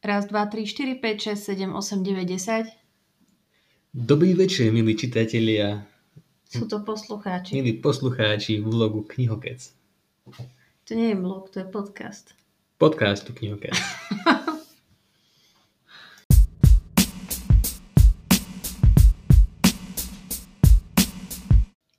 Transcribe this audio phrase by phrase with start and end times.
[0.00, 2.64] Raz, dva, tri, štyri, 5, 6, 7, 8, 9, 10.
[3.92, 5.84] Dobrý večer, milí čitatelia.
[6.48, 7.52] Sú to poslucháči.
[7.52, 9.60] Milí poslucháči vlogu Knihokec.
[10.88, 12.32] To nie je blog, to je podcast.
[12.80, 13.76] Podcastu Knihokec.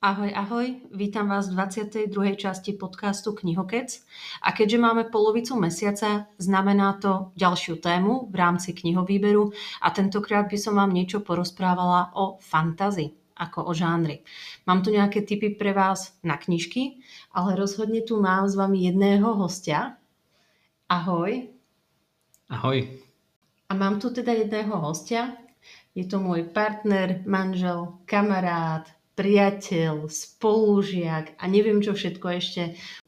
[0.02, 2.34] Ahoj, ahoj, vítam vás v 22.
[2.34, 4.02] časti podcastu Knihokec.
[4.42, 10.58] A keďže máme polovicu mesiaca, znamená to ďalšiu tému v rámci knihovýberu a tentokrát by
[10.58, 14.26] som vám niečo porozprávala o fantazii ako o žánri.
[14.66, 16.98] Mám tu nejaké tipy pre vás na knižky,
[17.30, 20.02] ale rozhodne tu mám s vami jedného hostia.
[20.90, 21.46] Ahoj.
[22.50, 22.90] Ahoj.
[23.70, 25.38] A mám tu teda jedného hostia.
[25.94, 32.62] Je to môj partner, manžel, kamarát, priateľ, spolužiak a neviem čo všetko ešte,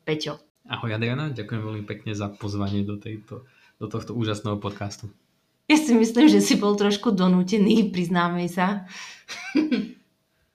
[0.05, 0.41] Peťo.
[0.65, 3.45] Ahoj Adriana, ďakujem veľmi pekne za pozvanie do, tejto,
[3.77, 5.13] do tohto úžasného podcastu.
[5.69, 8.85] Ja si myslím, že si bol trošku donútený, priznáme sa.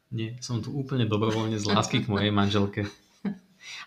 [0.09, 2.89] Nie, som tu úplne dobrovoľne z lásky k mojej manželke.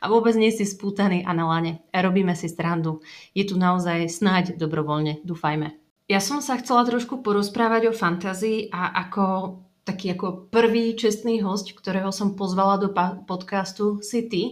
[0.03, 1.83] A vôbec nie si spútaný a na lane.
[1.91, 3.03] Robíme si strandu.
[3.35, 5.75] Je tu naozaj snáď dobrovoľne, dúfajme.
[6.11, 9.23] Ja som sa chcela trošku porozprávať o fantázii a ako
[9.83, 12.95] taký ako prvý čestný host, ktorého som pozvala do
[13.27, 14.43] podcastu, si ty.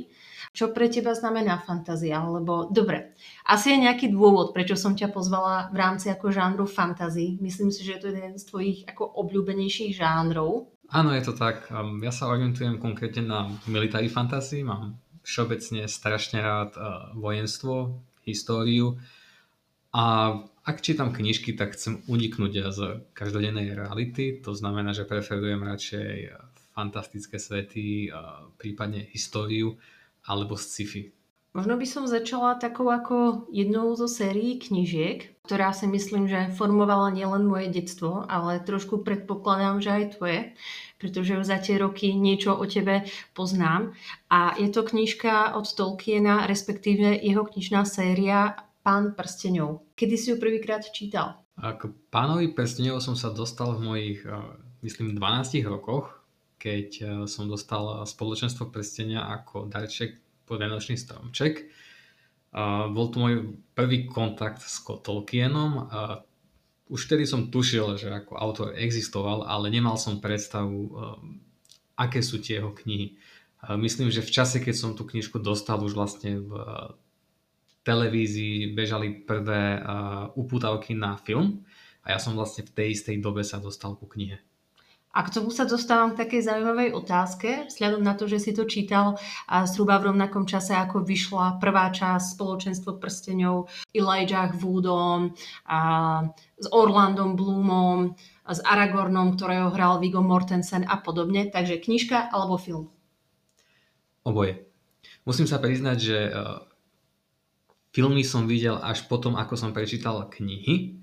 [0.51, 2.19] Čo pre teba znamená fantázia?
[2.27, 3.15] Lebo dobre,
[3.47, 7.39] asi je nejaký dôvod, prečo som ťa pozvala v rámci ako žánru fantázii.
[7.39, 10.67] Myslím si, že je to jeden z tvojich ako obľúbenejších žánrov.
[10.91, 11.71] Áno, je to tak.
[12.03, 14.67] Ja sa orientujem konkrétne na military fantasy.
[14.67, 16.75] Mám všeobecne strašne rád
[17.15, 18.99] vojenstvo, históriu
[19.95, 20.35] a
[20.71, 26.31] ak čítam knižky, tak chcem uniknúť z každodennej reality, to znamená, že preferujem radšej
[26.71, 28.15] fantastické svety,
[28.55, 29.75] prípadne históriu
[30.23, 31.11] alebo sci-fi.
[31.51, 37.11] Možno by som začala takou ako jednou zo sérií knižiek, ktorá si myslím, že formovala
[37.11, 40.55] nielen moje detstvo, ale trošku predpokladám, že aj tvoje,
[41.03, 43.03] pretože za tie roky niečo o tebe
[43.35, 43.99] poznám.
[44.31, 49.85] A je to knižka od Tolkiena, respektíve jeho knižná séria Pán prstenov.
[49.93, 51.45] Kedy si ju prvýkrát čítal?
[51.61, 54.33] K Pánovi prstenov som sa dostal v mojich, eh,
[54.81, 56.25] myslím, 12 rokoch,
[56.57, 60.17] keď eh, som dostal spoločenstvo prstenia ako darček
[60.49, 61.71] pod Vianočný stromček.
[62.91, 63.35] Bol to môj
[63.79, 65.87] prvý kontakt s Tolkienom.
[66.91, 70.91] Už vtedy som tušil, že ako autor existoval, ale nemal som predstavu, eh,
[71.95, 73.15] aké sú tie jeho knihy.
[73.79, 76.51] Myslím, že v čase, keď som tú knižku dostal už vlastne v
[77.83, 81.65] televízii bežali prvé uh, upútavky na film
[82.05, 84.41] a ja som vlastne v tej istej dobe sa dostal ku knihe.
[85.11, 88.63] A k tomu sa dostávam k takej zaujímavej otázke, vzhľadom na to, že si to
[88.63, 89.19] čítal
[89.51, 95.35] a zhruba v rovnakom čase, ako vyšla prvá časť Spoločenstvo prsteňov Elijah Woodom,
[95.67, 95.79] a
[96.55, 98.15] s Orlandom Bloomom,
[98.47, 101.51] s Aragornom, ktorého hral Viggo Mortensen a podobne.
[101.51, 102.87] Takže knižka alebo film?
[104.23, 104.63] Oboje.
[105.27, 106.19] Musím sa priznať, že
[107.91, 111.03] Filmy som videl až potom, ako som prečítal knihy,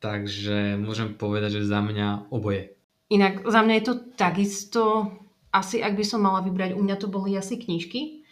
[0.00, 2.72] takže môžem povedať, že za mňa oboje.
[3.12, 4.82] Inak za mňa je to takisto,
[5.52, 8.24] asi ak by som mala vybrať, u mňa to boli asi knižky.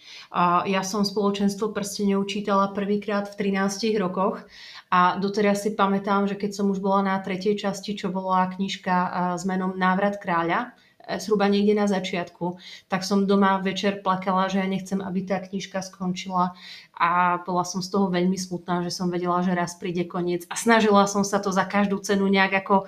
[0.65, 4.41] Ja som spoločenstvo prstenov čítala prvýkrát v 13 rokoch
[4.89, 8.97] a doteraz si pamätám, že keď som už bola na tretej časti, čo bola knižka
[9.37, 10.73] s menom Návrat kráľa,
[11.19, 15.83] zhruba niekde na začiatku, tak som doma večer plakala, že ja nechcem, aby tá knižka
[15.83, 16.55] skončila
[16.95, 20.55] a bola som z toho veľmi smutná, že som vedela, že raz príde koniec a
[20.55, 22.87] snažila som sa to za každú cenu nejak ako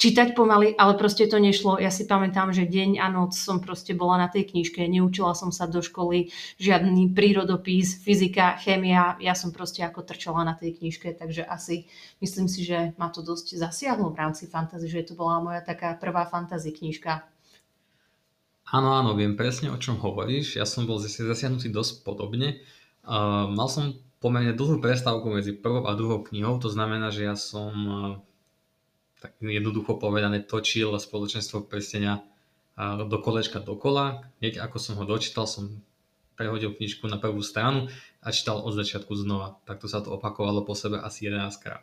[0.00, 1.76] čítať pomaly, ale proste to nešlo.
[1.76, 5.52] Ja si pamätám, že deň a noc som proste bola na tej knižke, neučila som
[5.52, 11.12] sa do školy, žiadny prírodopis, fyzika, chémia, ja som proste ako trčala na tej knižke,
[11.20, 11.84] takže asi
[12.24, 15.92] myslím si, že ma to dosť zasiahlo v rámci fantasy, že to bola moja taká
[16.00, 17.20] prvá fantasy knižka.
[18.70, 20.54] Áno, áno, viem presne, o čom hovoríš.
[20.54, 22.62] Ja som bol zase zasiahnutý dosť podobne.
[23.02, 27.34] Uh, mal som pomerne dlhú prestávku medzi prvou a druhou knihou, to znamená, že ja
[27.34, 28.14] som uh,
[29.18, 34.22] tak jednoducho povedané točil spoločenstvo prstenia uh, do kolečka dokola.
[34.38, 35.82] Hneď ako som ho dočítal, som
[36.38, 37.90] prehodil knižku na prvú stranu
[38.22, 39.58] a čítal od začiatku znova.
[39.66, 41.82] Takto sa to opakovalo po sebe asi 11 krát.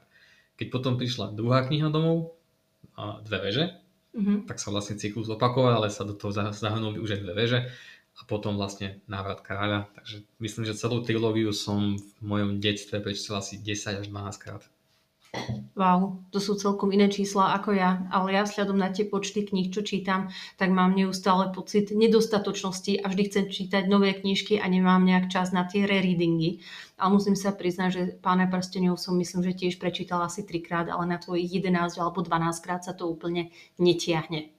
[0.56, 2.34] Keď potom prišla druhá kniha domov,
[2.98, 3.78] dve veže,
[4.18, 4.50] Mm-hmm.
[4.50, 7.60] Tak sa vlastne cyklus opakoval, ale sa do toho zahrnuli už aj dve veže
[8.18, 9.94] a potom vlastne návrat kráľa.
[9.94, 14.66] Takže myslím, že celú trilógiu som v mojom detstve prečítal asi 10 až 12 krát.
[15.78, 19.70] Wow, to sú celkom iné čísla ako ja, ale ja sľadom na tie počty kníh,
[19.70, 25.06] čo čítam, tak mám neustále pocit nedostatočnosti a vždy chcem čítať nové knižky a nemám
[25.06, 26.66] nejak čas na tie rereadingy.
[26.98, 31.06] A musím sa priznať, že Pána prstenov som myslím, že tiež prečítala asi trikrát, ale
[31.06, 34.58] na tvojich 11 alebo 12 krát sa to úplne netiahne.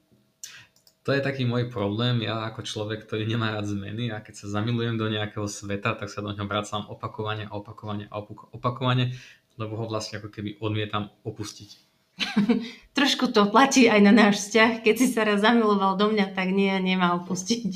[1.09, 2.21] To je taký môj problém.
[2.21, 6.13] Ja ako človek, ktorý nemá rád zmeny a keď sa zamilujem do nejakého sveta, tak
[6.13, 8.13] sa do ňoho vracam opakovane, opakovane
[8.53, 9.17] opakovane
[9.59, 11.71] lebo ho vlastne ako keby odmietam opustiť.
[12.99, 14.83] Trošku to platí aj na náš vzťah.
[14.83, 17.71] Keď si sa raz zamiloval do mňa, tak nie, nemá opustiť.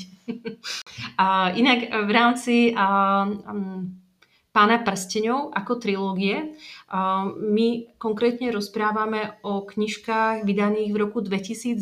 [1.21, 2.87] a inak v rámci a,
[3.27, 4.02] um,
[4.53, 6.53] Pána prsteňov ako trilógie.
[7.41, 11.73] My konkrétne rozprávame o knižkách vydaných v roku 2001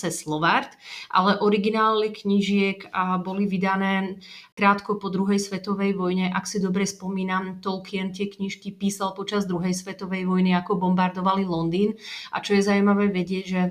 [0.00, 0.72] cez Slovart,
[1.12, 2.88] ale originály knižiek
[3.20, 4.24] boli vydané
[4.56, 6.32] krátko po druhej svetovej vojne.
[6.32, 11.92] Ak si dobre spomínam, Tolkien tie knižky písal počas druhej svetovej vojny, ako bombardovali Londýn.
[12.32, 13.62] A čo je zaujímavé vedieť, že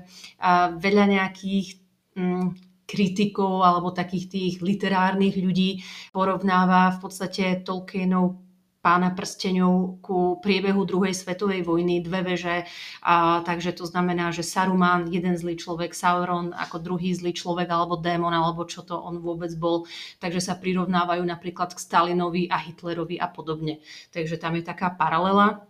[0.78, 1.82] veľa nejakých
[2.22, 2.48] mm,
[2.86, 5.82] kritikov alebo takých tých literárnych ľudí
[6.14, 8.43] porovnáva v podstate Tolkienov
[8.84, 12.68] pána prsteňov ku priebehu druhej svetovej vojny, dve veže.
[13.00, 17.96] A, takže to znamená, že Saruman, jeden zlý človek, Sauron ako druhý zlý človek alebo
[17.96, 19.88] démon, alebo čo to on vôbec bol.
[20.20, 23.80] Takže sa prirovnávajú napríklad k Stalinovi a Hitlerovi a podobne.
[24.12, 25.64] Takže tam je taká paralela.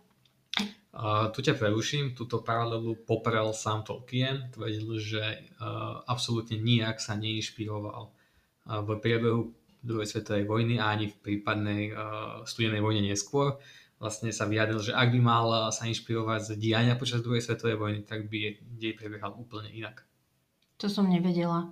[0.94, 5.22] Uh, tu ťa preruším, túto paralelu poprel sám Tolkien, tvrdil, že
[5.58, 11.92] uh, absolútne nijak sa neinšpiroval uh, v priebehu druhej svetovej vojny a ani v prípadnej
[11.92, 13.60] uh, studenej vojne neskôr.
[14.00, 18.00] Vlastne sa vyjadril, že ak by mal sa inšpirovať z diania počas druhej svetovej vojny,
[18.04, 20.04] tak by dej prebiehal úplne inak.
[20.84, 21.72] To som nevedela.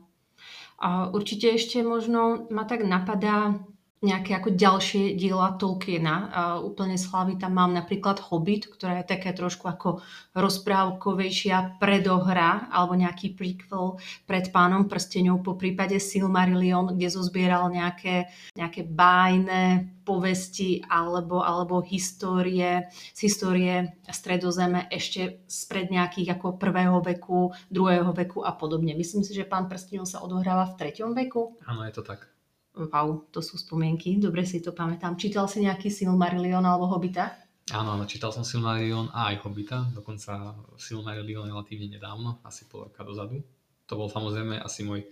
[0.80, 3.60] A určite ešte možno ma tak napadá
[4.02, 6.16] nejaké ako ďalšie diela Tolkiena.
[6.34, 10.02] A úplne slavy tam mám napríklad Hobbit, ktorá je také trošku ako
[10.34, 18.26] rozprávkovejšia predohra alebo nejaký prequel pred pánom prsteňov, po prípade Silmarillion, kde zozbieral nejaké,
[18.58, 27.54] nejaké bájne povesti alebo, alebo histórie, z histórie stredozeme ešte spred nejakých ako prvého veku,
[27.70, 28.98] druhého veku a podobne.
[28.98, 31.62] Myslím si, že pán prstenov sa odohráva v treťom veku.
[31.70, 32.31] Áno, je to tak.
[32.72, 35.20] Wow, to sú spomienky, dobre si to pamätám.
[35.20, 37.36] Čítal si nejaký Silmarillion alebo Hobita?
[37.76, 43.04] Áno, áno, čítal som Silmarillion a aj Hobita, dokonca Silmarillion relatívne nedávno, asi pol roka
[43.04, 43.44] dozadu.
[43.92, 45.04] To bol samozrejme asi môj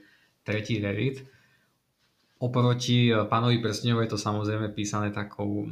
[0.47, 1.27] tretí rerit.
[2.39, 5.67] Oproti eh, Pánovi prstňov je to samozrejme písané takou,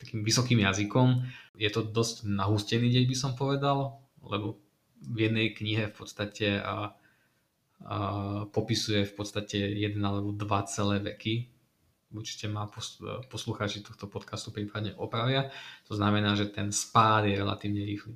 [0.00, 1.28] takým vysokým jazykom.
[1.60, 4.56] Je to dosť nahustený dej, by som povedal, lebo
[5.04, 6.96] v jednej knihe v podstate a
[8.50, 11.50] popisuje v podstate jeden alebo dva celé veky.
[12.10, 12.70] Určite má
[13.30, 15.50] poslucháči tohto podcastu prípadne opravia.
[15.90, 18.14] To znamená, že ten spád je relatívne rýchly.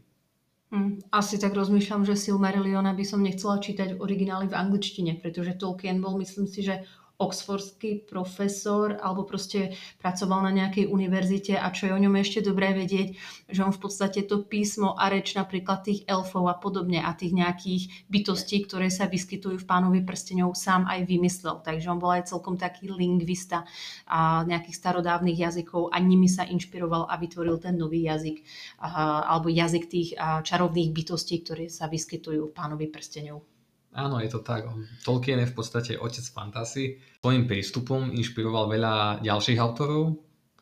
[0.71, 5.59] Hmm, asi tak rozmýšľam, že Silmarilliona by som nechcela čítať v origináli v angličtine, pretože
[5.59, 6.87] Tolkien bol, myslím si, že
[7.21, 12.73] oxfordský profesor alebo proste pracoval na nejakej univerzite a čo je o ňom ešte dobré
[12.73, 13.21] vedieť,
[13.53, 17.37] že on v podstate to písmo a reč napríklad tých elfov a podobne a tých
[17.37, 21.61] nejakých bytostí, ktoré sa vyskytujú v pánovi prstenov sám aj vymyslel.
[21.61, 23.69] Takže on bol aj celkom taký lingvista
[24.09, 28.41] a nejakých starodávnych jazykov a nimi sa inšpiroval a vytvoril ten nový jazyk
[28.81, 33.45] alebo jazyk tých čarovných bytostí, ktoré sa vyskytujú v pánovi prstenov.
[33.91, 34.71] Áno, je to tak.
[35.03, 37.03] Tolkien je v podstate otec fantasy.
[37.19, 38.95] Svojím prístupom inšpiroval veľa
[39.27, 40.15] ďalších autorov,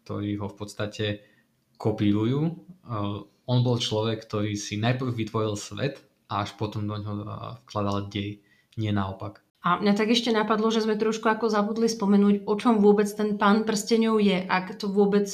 [0.05, 1.07] ktorí ho v podstate
[1.77, 2.41] kopírujú.
[3.49, 7.25] On bol človek, ktorý si najprv vytvoril svet a až potom do ňoho
[7.69, 8.41] vkladal dej,
[8.81, 9.45] nie naopak.
[9.59, 13.35] A mňa tak ešte napadlo, že sme trošku ako zabudli spomenúť, o čom vôbec ten
[13.35, 15.27] pán prsteňov je, ak to vôbec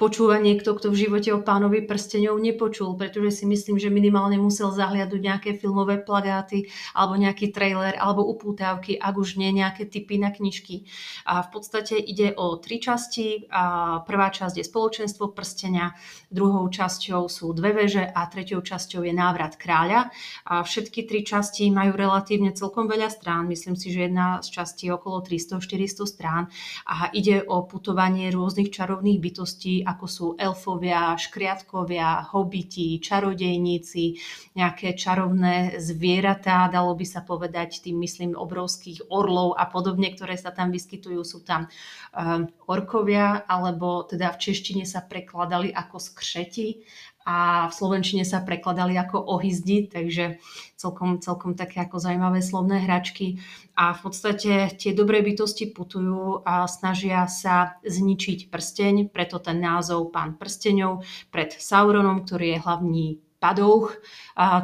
[0.00, 4.72] počúva niekto, kto v živote o pánovi prsteňov nepočul, pretože si myslím, že minimálne musel
[4.72, 10.32] zahliadnúť nejaké filmové plagáty alebo nejaký trailer alebo upútavky, ak už nie nejaké typy na
[10.32, 10.88] knižky.
[11.28, 13.44] A v podstate ide o tri časti.
[13.52, 15.92] A prvá časť je spoločenstvo prstenia,
[16.32, 20.08] druhou časťou sú dve veže a treťou časťou je návrat kráľa.
[20.48, 24.48] A všetky tri časti majú relatívne celkom veľa strán, myslím myslím si, že jedna z
[24.48, 26.48] častí je okolo 300-400 strán
[26.88, 34.16] a ide o putovanie rôznych čarovných bytostí, ako sú elfovia, škriatkovia, hobiti, čarodejníci,
[34.56, 40.56] nejaké čarovné zvieratá, dalo by sa povedať, tým myslím obrovských orlov a podobne, ktoré sa
[40.56, 41.20] tam vyskytujú.
[41.20, 41.68] Sú tam
[42.16, 46.80] um, orkovia, alebo teda v češtine sa prekladali ako skřeti
[47.26, 50.38] a v slovenčine sa prekladali ako ohizdi, takže
[50.78, 53.42] celkom, celkom také ako zaujímavé slovné hračky.
[53.74, 60.14] A v podstate tie dobré bytosti putujú a snažia sa zničiť prsteň, preto ten názov
[60.14, 61.02] Pán prsteňov
[61.34, 63.06] pred Sauronom, ktorý je hlavný
[63.36, 63.92] padouch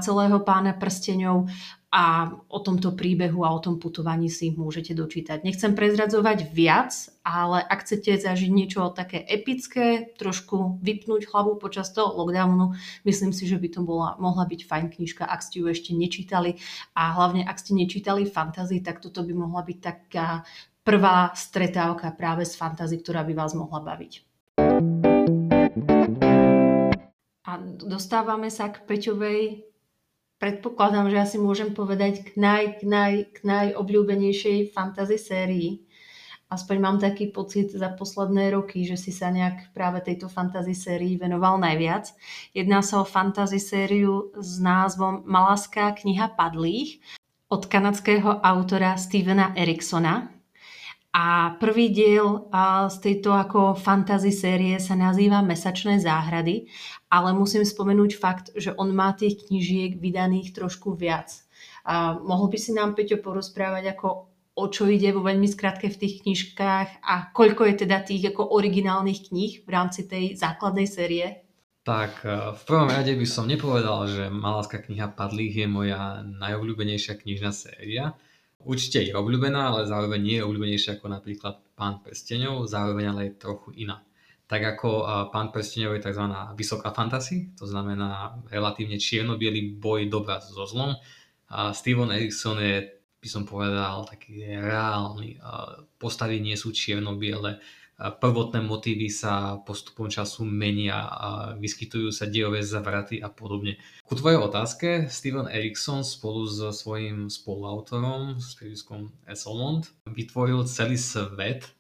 [0.01, 1.51] celého pána prsteňov
[1.93, 5.45] a o tomto príbehu a o tom putovaní si môžete dočítať.
[5.45, 6.89] Nechcem prezradzovať viac,
[7.21, 12.73] ale ak chcete zažiť niečo také epické, trošku vypnúť hlavu počas toho lockdownu,
[13.05, 16.57] myslím si, že by to bola, mohla byť fajn knižka, ak ste ju ešte nečítali
[16.97, 20.49] a hlavne ak ste nečítali fantasy, tak toto by mohla byť taká
[20.81, 24.25] prvá stretávka práve s fantasy, ktorá by vás mohla baviť.
[27.45, 27.53] A
[27.85, 29.72] dostávame sa k Peťovej
[30.43, 35.71] predpokladám, že asi môžem povedať k, naj, k, naj, k najobľúbenejšej fantasy sérii.
[36.51, 41.17] Aspoň mám taký pocit za posledné roky, že si sa nejak práve tejto fantasy sérii
[41.17, 42.11] venoval najviac.
[42.53, 47.01] Jedná sa o fantasy sériu s názvom Malaská kniha padlých
[47.49, 50.29] od kanadského autora Stevena Eriksona.
[51.13, 52.49] A prvý diel
[52.89, 56.73] z tejto ako fantasy série sa nazýva Mesačné záhrady,
[57.13, 61.45] ale musím spomenúť fakt, že on má tých knižiek vydaných trošku viac.
[61.85, 64.09] A mohol by si nám, Peťo, porozprávať, ako
[64.57, 68.57] o čo ide vo veľmi skratke v tých knižkách a koľko je teda tých ako
[68.57, 71.45] originálnych kníh v rámci tej základnej série?
[71.83, 77.21] Tak e, v prvom rade by som nepovedal, že Maláska kniha Padlých je moja najobľúbenejšia
[77.21, 78.17] knižná séria
[78.65, 83.39] určite je obľúbená, ale zároveň nie je obľúbenejšia ako napríklad Pán prsteňov, zároveň ale je
[83.41, 84.03] trochu iná.
[84.47, 84.89] Tak ako
[85.33, 86.25] Pán prsteňov je tzv.
[86.59, 89.41] vysoká fantasy, to znamená relatívne čierno
[89.81, 90.93] boj dobra so zlom.
[91.53, 92.85] A Steven Erikson je,
[93.21, 95.41] by som povedal, taký reálny.
[95.97, 97.61] Postavy nie sú čierno-biele,
[97.99, 103.79] prvotné motívy sa postupom času menia a vyskytujú sa dejové zavraty a podobne.
[104.03, 111.71] Ku tvojej otázke, Steven Erikson spolu s svojím spoluautorom, s príviskom Esselmont, vytvoril celý svet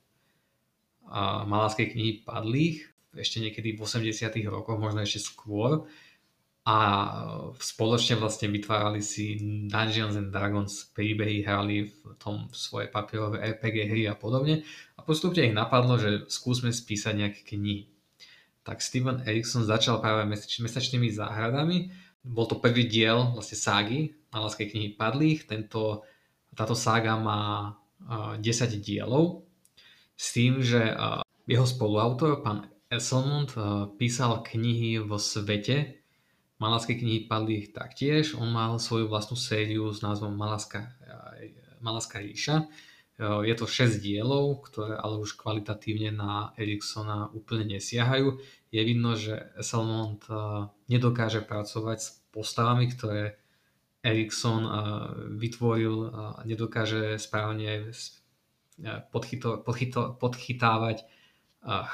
[1.48, 5.84] maláskej knihy Padlých, ešte niekedy v 80 rokoch, možno ešte skôr,
[6.62, 6.78] a
[7.58, 9.34] spoločne vlastne vytvárali si
[9.66, 14.62] Dungeons and Dragons príbehy, hrali v tom svoje papierové RPG hry a podobne
[15.02, 17.90] a postupne ich napadlo, že skúsme spísať nejaké knihy.
[18.62, 21.90] Tak Steven Erikson začal práve mesač, mesačnými záhradami.
[22.22, 25.50] Bol to prvý diel vlastne ságy Maláskej knihy Padlých.
[25.50, 26.06] Tento,
[26.54, 27.74] táto sága má
[28.06, 29.42] uh, 10 dielov
[30.14, 30.78] s tým, že
[31.50, 33.58] jeho spoluautor, pán Esselmund,
[33.98, 35.98] písal knihy vo svete,
[36.62, 38.38] Maláske knihy padli taktiež.
[38.38, 40.94] On mal svoju vlastnú sériu s názvom Maláska,
[41.82, 42.70] Maláska ríša.
[43.20, 48.40] Je to 6 dielov, ktoré ale už kvalitatívne na Eriksona úplne nesiahajú.
[48.72, 50.20] Je vidno, že Esselmont
[50.88, 53.36] nedokáže pracovať s postavami, ktoré
[54.02, 54.66] Erikson
[55.38, 56.10] vytvoril,
[56.48, 57.92] nedokáže správne
[59.12, 61.06] podchyto, podchyto, podchytávať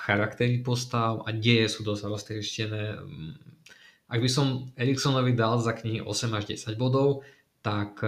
[0.08, 2.82] charaktery postav a deje sú dosť roztrieštené
[4.08, 7.28] ak by som Eriksonovi dal za knihy 8 až 10 bodov,
[7.60, 8.00] tak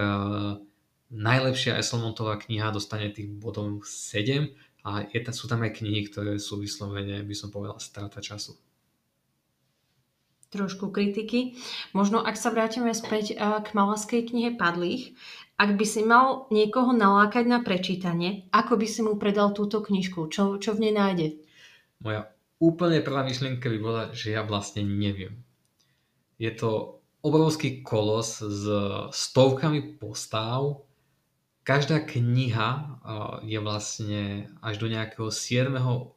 [1.10, 4.50] najlepšia Esselmontová kniha dostane tých bodov 7
[4.86, 8.56] a je, sú tam aj knihy, ktoré sú vyslovene, by som povedal, strata času.
[10.50, 11.54] Trošku kritiky.
[11.94, 15.14] Možno ak sa vrátime späť uh, k malaskej knihe Padlých,
[15.60, 20.26] ak by si mal niekoho nalákať na prečítanie, ako by si mu predal túto knižku?
[20.26, 21.26] Čo, čo v nej nájde?
[22.02, 25.38] Moja úplne prvá myšlienka by bola, že ja vlastne neviem
[26.40, 28.64] je to obrovský kolos s
[29.12, 30.88] stovkami postáv.
[31.60, 32.98] Každá kniha
[33.44, 35.76] je vlastne až do nejakého 7.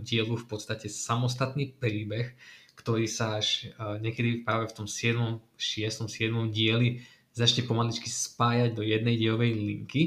[0.00, 2.32] dielu v podstate samostatný príbeh,
[2.78, 5.42] ktorý sa až niekedy práve v tom 7.
[5.58, 6.06] 6.
[6.08, 6.54] 7.
[6.54, 7.02] dieli
[7.34, 10.02] začne pomaličky spájať do jednej dielovej linky.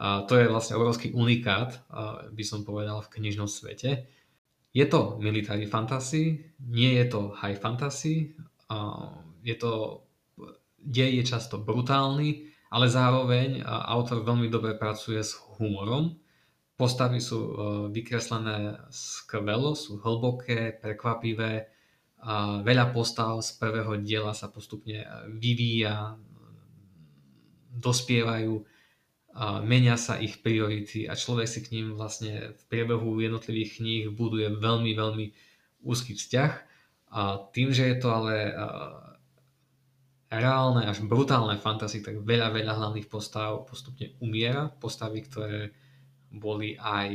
[0.00, 1.84] To je vlastne obrovský unikát,
[2.32, 4.08] by som povedal, v knižnom svete.
[4.72, 8.32] Je to military fantasy, nie je to high fantasy,
[9.44, 10.00] je to,
[10.80, 16.14] dej je často brutálny, ale zároveň autor veľmi dobre pracuje s humorom.
[16.78, 17.52] Postavy sú e,
[17.92, 21.66] vykreslené skvelo, sú hlboké, prekvapivé.
[22.64, 25.08] Veľa postav z prvého diela sa postupne
[25.40, 26.20] vyvíja,
[27.72, 28.60] dospievajú,
[29.64, 34.52] menia sa ich priority a človek si k ním vlastne v priebehu jednotlivých kníh buduje
[34.52, 35.26] veľmi, veľmi
[35.80, 36.52] úzky vzťah.
[37.10, 38.52] A tým, že je to ale
[40.30, 44.70] reálne až brutálne fantasy, tak veľa, veľa hlavných postav postupne umiera.
[44.70, 45.74] Postavy, ktoré
[46.30, 47.10] boli aj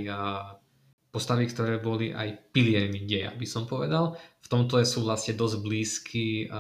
[1.16, 4.20] postavy, ktoré boli aj piliermi deja, by som povedal.
[4.44, 6.52] V tomto sú vlastne dosť blízky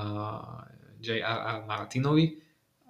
[1.03, 1.67] J.R.R.
[1.67, 2.39] Martinovi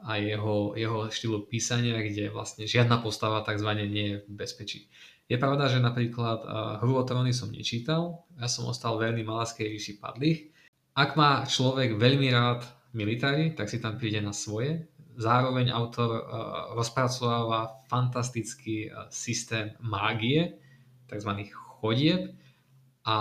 [0.05, 3.65] a jeho, jeho štýlu písania, kde vlastne žiadna postava tzv.
[3.89, 4.85] nie je v bezpečí.
[5.25, 6.45] Je pravda, že napríklad
[6.85, 10.53] Hru o tróny som nečítal, ja som ostal verný Malaskej ríši padlých.
[10.93, 12.61] Ak má človek veľmi rád
[12.95, 14.87] militári, tak si tam príde na svoje.
[15.19, 16.21] Zároveň autor uh,
[16.75, 20.55] rozpracováva fantastický uh, systém mágie,
[21.11, 21.31] tzv.
[21.53, 22.33] chodieb
[23.05, 23.17] a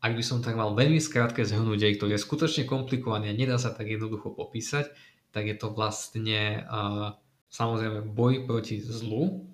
[0.00, 3.58] ak by som tak mal veľmi skrátke zhrnúť dej, ktorý je skutočne komplikovaný a nedá
[3.58, 4.94] sa tak jednoducho popísať,
[5.34, 7.18] tak je to vlastne uh,
[7.50, 9.50] samozrejme boj proti zlu,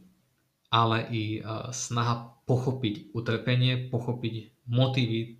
[0.72, 5.36] ale i snaha pochopiť utrpenie, pochopiť motívy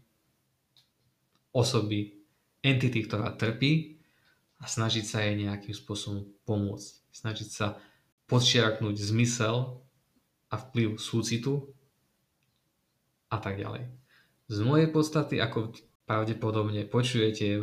[1.56, 2.21] osoby,
[2.62, 3.98] entity, ktorá trpí
[4.62, 6.90] a snažiť sa jej nejakým spôsobom pomôcť.
[7.12, 7.76] Snažiť sa
[8.30, 9.82] podčiarknúť zmysel
[10.48, 11.74] a vplyv súcitu
[13.28, 13.90] a tak ďalej.
[14.48, 15.74] Z mojej podstaty, ako
[16.06, 17.58] pravdepodobne počujete,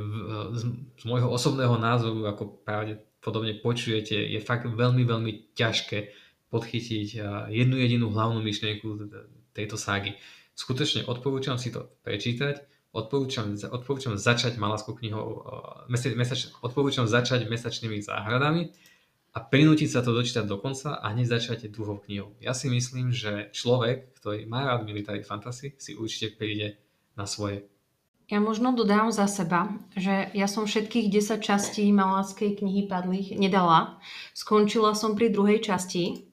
[0.53, 0.61] z,
[0.97, 6.11] z môjho osobného názoru, ako pravdepodobne počujete, je fakt veľmi, veľmi ťažké
[6.49, 7.07] podchytiť
[7.53, 9.09] jednu jedinú hlavnú myšlienku
[9.53, 10.17] tejto ságy.
[10.57, 15.45] Skutočne odporúčam si to prečítať, odporúčam, odporúčam začať malaskou knihou,
[15.89, 18.73] mesač, odporúčam začať mesačnými záhradami,
[19.29, 22.33] a prinútiť sa to dočítať do konca a hneď začať druhou knihou.
[22.41, 26.81] Ja si myslím, že človek, ktorý má rád military fantasy, si určite príde
[27.13, 27.69] na svoje.
[28.29, 34.01] Ja možno dodám za seba, že ja som všetkých 10 častí Maláckej knihy padlých nedala.
[34.33, 36.28] Skončila som pri druhej časti,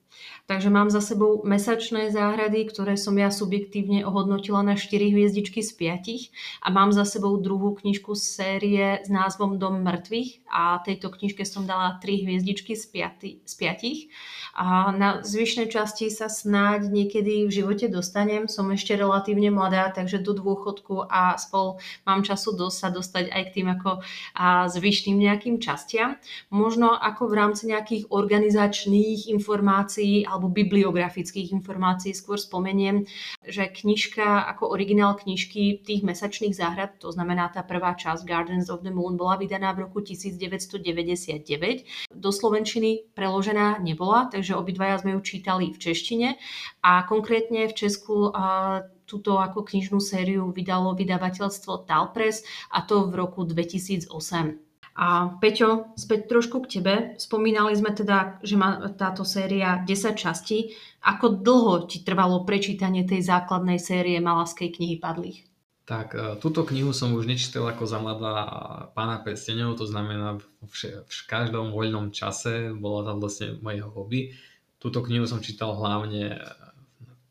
[0.47, 5.75] Takže mám za sebou mesačné záhrady, ktoré som ja subjektívne ohodnotila na 4 hviezdičky z
[5.75, 11.11] 5 a mám za sebou druhú knižku z série s názvom Dom mŕtvych a tejto
[11.11, 13.43] knižke som dala 3 hviezdičky z 5.
[13.43, 14.07] Z 5.
[14.55, 18.47] A na zvyšnej časti sa snáď niekedy v živote dostanem.
[18.47, 23.43] Som ešte relatívne mladá, takže do dôchodku a spol mám času dosť sa dostať aj
[23.50, 23.99] k tým ako
[24.38, 26.23] a zvyšným nejakým častiam.
[26.55, 33.09] Možno ako v rámci nejakých organizačných informácií alebo bibliografických informácií skôr spomeniem,
[33.40, 38.85] že knižka ako originál knižky tých mesačných záhrad, to znamená tá prvá časť Gardens of
[38.85, 42.12] the Moon, bola vydaná v roku 1999.
[42.12, 46.28] Do Slovenčiny preložená nebola, takže že obidvaja sme ju čítali v češtine
[46.87, 48.31] a konkrétne v Česku
[49.07, 52.43] túto ako knižnú sériu vydalo vydavateľstvo Talpress
[52.75, 54.65] a to v roku 2008.
[54.97, 56.94] A Peťo, späť trošku k tebe.
[57.20, 60.73] Spomínali sme teda, že má táto séria 10 častí.
[61.05, 65.44] Ako dlho ti trvalo prečítanie tej základnej série Malaskej knihy padlých?
[65.87, 68.35] Tak, e, túto knihu som už nečítal ako za mladá
[68.97, 70.75] pána prstenov, to znamená v,
[71.07, 74.20] v každom voľnom čase, bolo to vlastne moje hobby.
[74.83, 76.42] Túto knihu som čítal hlavne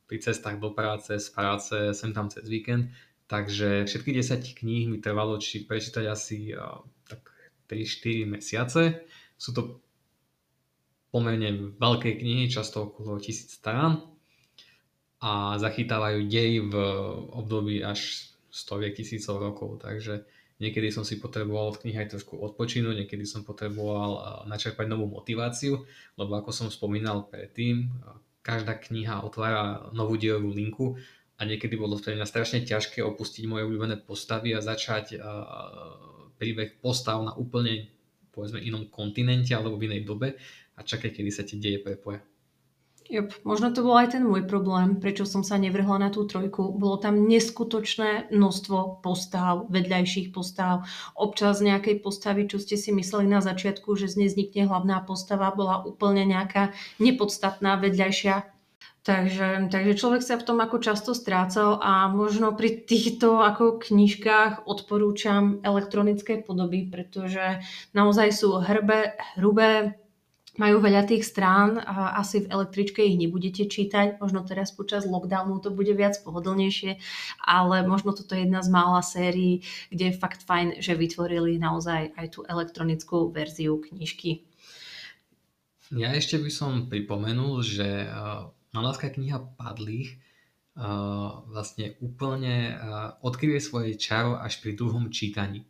[0.05, 2.93] pri cestách do práce, z práce, sem tam cez víkend,
[3.25, 6.61] takže všetky 10 kníh mi trvalo či prečítať asi e,
[7.67, 8.81] 3-4 mesiace.
[9.35, 9.83] Sú to
[11.15, 14.03] pomerne veľké knihy, často okolo 1000 strán
[15.23, 16.75] a zachytávajú dej v
[17.31, 20.27] období až stoviek tisícov rokov, takže
[20.59, 25.83] niekedy som si potreboval v knihe aj trošku odpočinúť, niekedy som potreboval načerpať novú motiváciu,
[26.19, 27.91] lebo ako som spomínal predtým,
[28.43, 30.99] každá kniha otvára novú dielovú linku
[31.35, 35.19] a niekedy bolo pre mňa strašne ťažké opustiť moje obľúbené postavy a začať
[36.35, 37.89] príbeh postav na úplne
[38.35, 40.35] povedzme inom kontinente alebo v inej dobe
[40.75, 42.19] a čakať, kedy sa tie deje prepoja.
[43.05, 46.73] Jop, možno to bol aj ten môj problém, prečo som sa nevrhla na tú trojku.
[46.73, 50.89] Bolo tam neskutočné množstvo postav, vedľajších postav.
[51.13, 55.53] Občas nejakej postavy, čo ste si mysleli na začiatku, že z nej vznikne hlavná postava,
[55.53, 58.54] bola úplne nejaká nepodstatná vedľajšia.
[59.05, 64.65] Takže, takže človek sa v tom ako často strácal a možno pri týchto ako knižkách
[64.65, 67.61] odporúčam elektronické podoby, pretože
[67.93, 69.93] naozaj sú hrbe, hrubé,
[70.57, 74.17] majú veľa tých strán a asi v električke ich nebudete čítať.
[74.17, 76.97] Možno teraz počas lockdownu to bude viac pohodlnejšie,
[77.45, 79.61] ale možno toto je jedna z mála sérií,
[79.93, 84.49] kde je fakt fajn, že vytvorili naozaj aj tú elektronickú verziu knižky.
[85.93, 88.09] Ja ešte by som pripomenul, že
[88.75, 90.19] Maláska kniha padlých
[91.47, 92.75] vlastne úplne
[93.23, 95.63] odkryje svoje čaro až pri druhom čítaní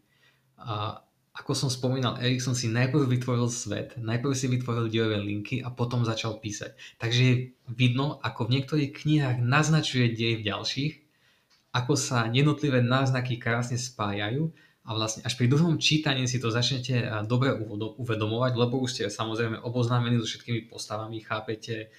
[1.36, 6.08] ako som spomínal, Erikson si najprv vytvoril svet, najprv si vytvoril dielové linky a potom
[6.08, 6.80] začal písať.
[6.96, 7.36] Takže je
[7.76, 10.94] vidno, ako v niektorých knihách naznačuje dej v ďalších,
[11.76, 14.48] ako sa jednotlivé náznaky krásne spájajú
[14.88, 17.52] a vlastne až pri druhom čítaní si to začnete dobre
[18.00, 21.92] uvedomovať, lebo už ste samozrejme oboznámení so všetkými postavami, chápete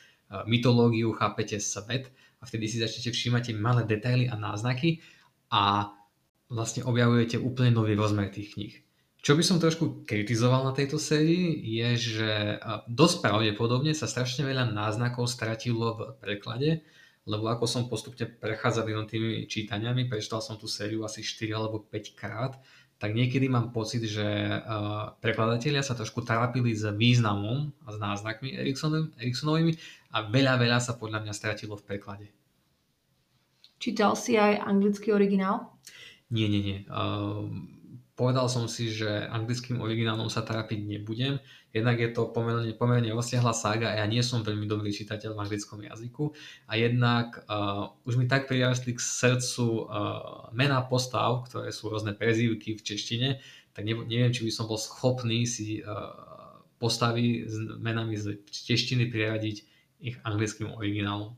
[0.47, 2.11] mytológiu, chápete svet
[2.41, 5.01] a vtedy si začnete všímať malé detaily a náznaky
[5.51, 5.95] a
[6.47, 8.75] vlastne objavujete úplne nový rozmer tých kníh.
[9.23, 12.31] Čo by som trošku kritizoval na tejto sérii je, že
[12.87, 16.87] dosť pravdepodobne sa strašne veľa náznakov stratilo v preklade,
[17.27, 22.15] lebo ako som postupne prechádzal tými čítaniami, prečítal som tú sériu asi 4 alebo 5
[22.15, 22.55] krát,
[23.03, 24.25] tak niekedy mám pocit, že
[25.19, 28.55] prekladatelia sa trošku trápili s významom a s náznakmi
[29.19, 29.75] Eriksonovými
[30.17, 32.29] a veľa, veľa sa podľa mňa stratilo v preklade.
[33.77, 35.77] Čítal si aj anglický originál?
[36.33, 36.79] Nie, nie, nie.
[36.89, 37.53] Uh,
[38.17, 41.37] povedal som si, že anglickým originálom sa trápiť nebudem.
[41.77, 45.43] Jednak je to pomerne, pomerne rozsiahla sága a ja nie som veľmi dobrý čitateľ v
[45.45, 46.33] anglickom jazyku.
[46.73, 52.17] A jednak uh, už mi tak prirastli k srdcu uh, mená postav, ktoré sú rôzne
[52.17, 53.29] prezývky v češtine,
[53.77, 59.76] tak neviem, či by som bol schopný si uh, postavy s menami z češtiny priradiť
[60.01, 61.37] ich anglickým originálom.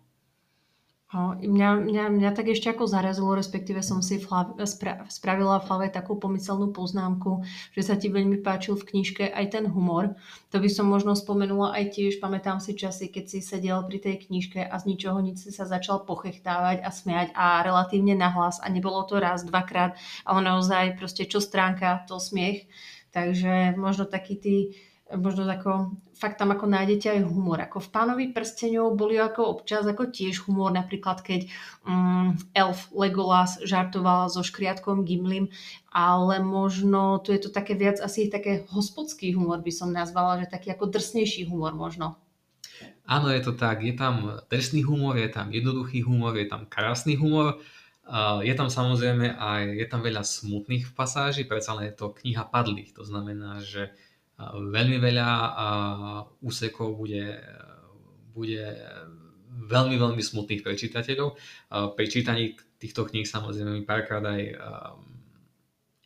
[1.08, 5.86] Mňa, mňa, mňa tak ešte ako zarazilo, respektíve som si Flav, spra, spravila v hlave
[5.88, 10.20] takú pomyselnú poznámku, že sa ti veľmi páčil v knižke aj ten humor.
[10.52, 14.28] To by som možno spomenula aj tiež, pamätám si časy, keď si sedel pri tej
[14.28, 18.68] knižke a z ničoho nič si sa začal pochechtávať a smiať a relatívne nahlas a
[18.68, 19.96] nebolo to raz, dvakrát,
[20.28, 22.68] ale naozaj proste čo stránka, to smiech.
[23.16, 24.56] Takže možno taký tí
[25.16, 27.62] možno ako, fakt tam ako nájdete aj humor.
[27.62, 31.46] Ako v Pánovi prsteňov boli ako občas ako tiež humor, napríklad keď
[31.86, 35.48] um, elf Legolas žartoval so škriatkom Gimlim,
[35.94, 40.50] ale možno tu je to také viac asi také hospodský humor by som nazvala, že
[40.50, 42.18] taký ako drsnejší humor možno.
[43.08, 43.80] Áno, je to tak.
[43.80, 47.56] Je tam drsný humor, je tam jednoduchý humor, je tam krásny humor.
[48.40, 52.92] Je tam samozrejme aj, je tam veľa smutných pasáží, predsa len je to kniha padlých.
[52.96, 53.92] To znamená, že
[54.46, 55.30] veľmi veľa
[56.40, 57.42] úsekov bude,
[58.30, 58.64] bude
[59.66, 61.34] veľmi, veľmi smutných pre čitateľov.
[61.98, 64.42] Pri čítaní týchto kníh samozrejme mi párkrát aj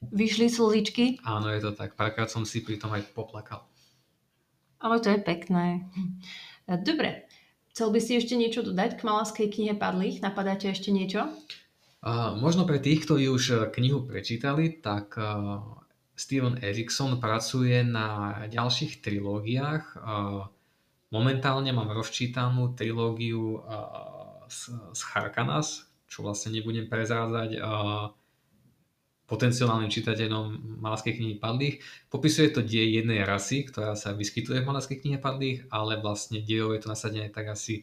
[0.03, 1.23] Vyšli slzičky?
[1.23, 1.95] Áno, je to tak.
[1.95, 3.63] Párkrát som si pri tom aj poplakal.
[4.83, 5.87] Ale to je pekné.
[6.67, 7.31] Dobre.
[7.71, 10.19] Chcel by si ešte niečo dodať k Malaskej knihe padlých?
[10.19, 11.31] Napadá ťa ešte niečo?
[12.03, 15.82] Uh, možno pre tých, ktorí už knihu prečítali, tak uh,
[16.23, 19.99] Steven Erikson pracuje na ďalších trilógiách.
[21.11, 23.59] Momentálne mám rozčítanú trilógiu
[24.47, 27.59] z Harkanas, čo vlastne nebudem prezrádzať
[29.27, 31.83] potenciálnym čitateľom Malaskej knihy padlých.
[32.07, 36.77] Popisuje to dej jednej rasy, ktorá sa vyskytuje v Malaskej knihe padlých, ale vlastne dejov
[36.77, 37.83] je to nasadené tak asi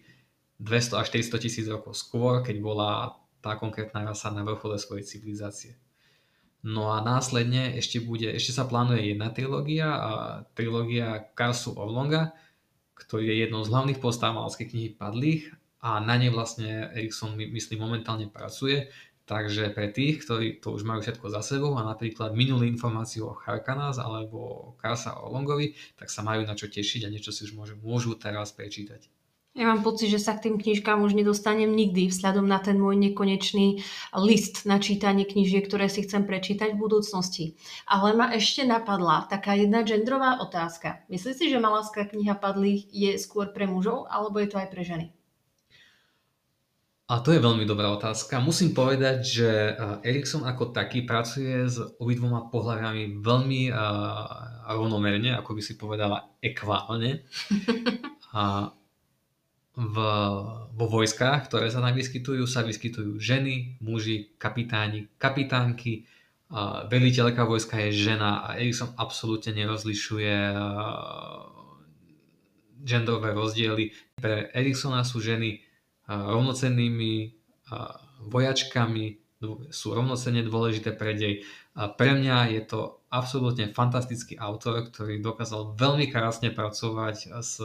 [0.64, 5.74] 200 až 400 tisíc rokov skôr, keď bola tá konkrétna rasa na vrchole svojej civilizácie.
[6.60, 10.12] No a následne ešte, bude, ešte sa plánuje jedna trilógia, a
[10.52, 12.36] trilógia Karsu Orlonga,
[13.00, 17.88] ktorý je jednou z hlavných postav malskej knihy Padlých a na nej vlastne Erikson myslím
[17.88, 18.92] momentálne pracuje,
[19.24, 23.38] takže pre tých, ktorí to už majú všetko za sebou a napríklad minulý informáciu o
[23.40, 27.80] Harkanas alebo Karsa Orlongovi, tak sa majú na čo tešiť a niečo si už môžu,
[27.80, 29.19] môžu teraz prečítať.
[29.60, 32.96] Ja mám pocit, že sa k tým knižkám už nedostanem nikdy vzhľadom na ten môj
[32.96, 33.84] nekonečný
[34.16, 37.60] list na čítanie knižiek, ktoré si chcem prečítať v budúcnosti.
[37.84, 41.04] Ale ma ešte napadla taká jedna genderová otázka.
[41.12, 44.88] Myslíš si, že Maláská kniha padlých je skôr pre mužov, alebo je to aj pre
[44.88, 45.12] ženy?
[47.12, 48.40] A to je veľmi dobrá otázka.
[48.40, 49.50] Musím povedať, že
[50.08, 53.78] Erikson ako taký pracuje s obidvoma pohľaviami veľmi uh,
[54.72, 57.28] rovnomerne, ako by si povedala, ekválne.
[58.30, 58.70] A
[59.80, 59.96] v,
[60.76, 66.04] vo vojskách, ktoré sa tam vyskytujú, sa vyskytujú ženy, muži, kapitáni, kapitánky,
[66.92, 70.36] veliteľka vojska je žena a Erikson absolútne nerozlišuje
[72.84, 73.96] genderové rozdiely.
[74.20, 75.62] Pre Eriksona sú ženy
[76.10, 77.14] rovnocennými
[78.28, 79.06] vojačkami,
[79.72, 81.46] sú rovnocenne dôležité pre dej.
[81.72, 87.62] Pre mňa je to absolútne fantastický autor, ktorý dokázal veľmi krásne pracovať s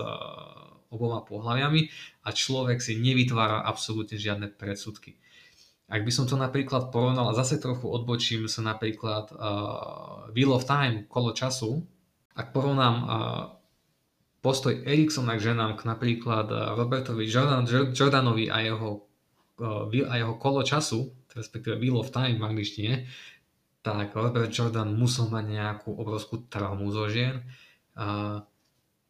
[0.95, 1.91] oboma pohľaviami
[2.25, 5.19] a človek si nevytvára absolútne žiadne predsudky.
[5.85, 10.65] Ak by som to napríklad porovnal, a zase trochu odbočím sa napríklad uh, Wheel of
[10.65, 11.85] Time, kolo času,
[12.33, 13.09] ak porovnám uh,
[14.41, 19.05] postoj Eriksona k ženám k napríklad uh, Robertovi Jordan, Jordanovi a jeho,
[19.61, 22.95] uh, a jeho kolo času, respektíve Wheel of Time v angličtine,
[23.85, 27.45] tak Robert Jordan musel mať nejakú obrovskú traumu zo žien.
[27.93, 28.41] Uh,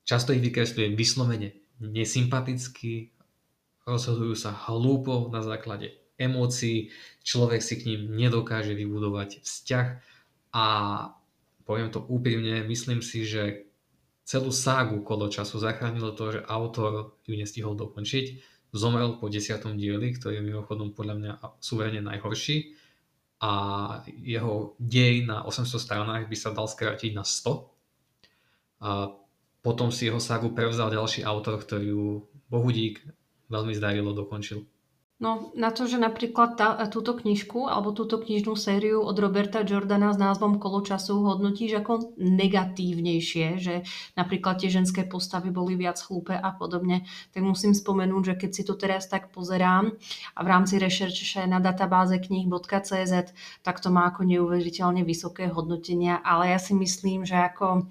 [0.02, 3.12] často ich vykresľuje vyslovene nesympatickí,
[3.84, 6.94] rozhodujú sa hlúpo na základe emócií,
[7.26, 9.86] človek si k ním nedokáže vybudovať vzťah
[10.54, 10.66] a
[11.66, 13.66] poviem to úprimne, myslím si, že
[14.24, 18.40] celú ságu kolo času zachránilo to, že autor ju nestihol dokončiť.
[18.74, 22.74] zomrel po desiatom dieli, ktorý je mimochodom podľa mňa súverne najhorší
[23.38, 23.52] a
[24.06, 27.70] jeho dej na 800 stranách by sa dal skrátiť na 100.
[28.82, 29.14] A
[29.64, 32.04] potom si jeho sagu prevzal ďalší autor, ktorý ju
[32.52, 33.00] Bohudík
[33.48, 34.68] veľmi zdarilo dokončil.
[35.22, 40.10] No, na to, že napríklad tá, túto knižku alebo túto knižnú sériu od Roberta Jordana
[40.10, 43.74] s názvom Kolo času hodnotíš ako negatívnejšie, že
[44.18, 48.62] napríklad tie ženské postavy boli viac chlúpe a podobne, tak musím spomenúť, že keď si
[48.66, 49.94] to teraz tak pozerám
[50.34, 53.14] a v rámci rešerče na databáze knih.cz,
[53.62, 57.86] tak to má ako neuveriteľne vysoké hodnotenia, ale ja si myslím, že ako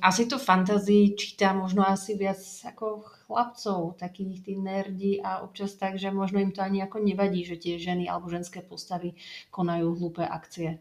[0.00, 6.00] asi to fantazii číta možno asi viac ako chlapcov, takých tí nerdi a občas tak,
[6.00, 9.12] že možno im to ani ako nevadí, že tie ženy alebo ženské postavy
[9.52, 10.80] konajú hlúpe akcie.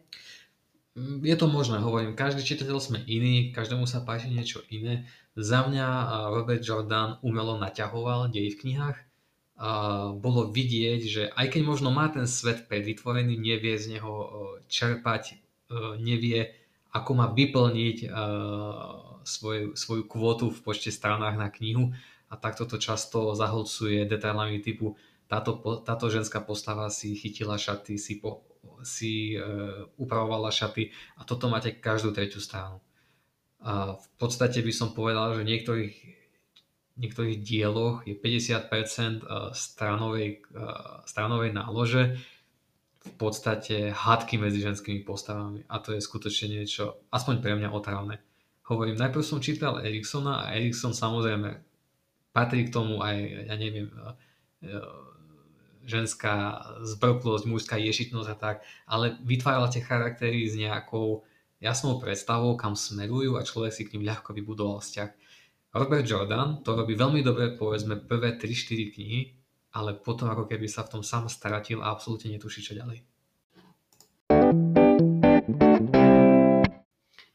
[0.95, 5.03] Mm, je to možné, hovorím, každý čitateľ sme iný, každému sa páči niečo iné.
[5.35, 5.87] Za mňa
[6.31, 8.97] Robert Jordan umelo naťahoval dej v knihách.
[10.17, 14.13] Bolo vidieť, že aj keď možno má ten svet predvytvorený, nevie z neho
[14.65, 15.37] čerpať,
[16.01, 16.57] nevie
[16.97, 21.93] ako má vyplniť uh, svoj, svoju kvotu v počte stranách na knihu
[22.27, 28.17] a takto to často zahlcuje detailami typu táto, táto ženská postava si chytila šaty, si,
[28.17, 28.47] po,
[28.81, 32.79] si uh, upravovala šaty a toto máte každú tretiu stranu.
[33.61, 35.95] A v podstate by som povedal, že v niektorých,
[37.01, 40.45] niektorých dieloch je 50% stranovej,
[41.09, 42.21] stranovej nálože,
[43.07, 48.19] v podstate hádky medzi ženskými postavami a to je skutočne niečo, aspoň pre mňa otravné.
[48.67, 51.63] Hovorím, najprv som čítal Eriksona a Erikson samozrejme
[52.35, 53.95] patrí k tomu aj, ja neviem, e,
[54.67, 54.79] e,
[55.87, 61.23] ženská zbrklosť, mužská ješitnosť a tak, ale vytváral tie charaktery s nejakou
[61.63, 65.09] jasnou predstavou, kam smerujú a človek si k ním ľahko vybudoval vzťah.
[65.73, 69.19] Robert Jordan to robí veľmi dobre, povedzme, prvé 3-4 knihy,
[69.77, 73.05] ale potom ako keby sa v tom sám stratil a absolútne netuší, čo ďalej.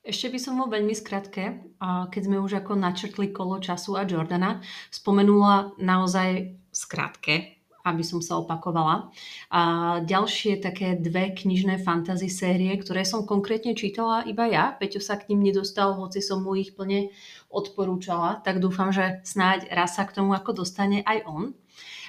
[0.02, 4.58] Ešte by som vo veľmi skratke, keď sme už ako načrtli kolo času a Jordana,
[4.90, 9.08] spomenula naozaj skratke, aby som sa opakovala.
[9.48, 9.60] A
[10.04, 14.76] ďalšie také dve knižné fantasy série, ktoré som konkrétne čítala iba ja.
[14.76, 17.08] Peťo sa k ním nedostal, hoci som mu ich plne
[17.48, 21.56] odporúčala, tak dúfam, že snáď raz sa k tomu ako dostane aj on.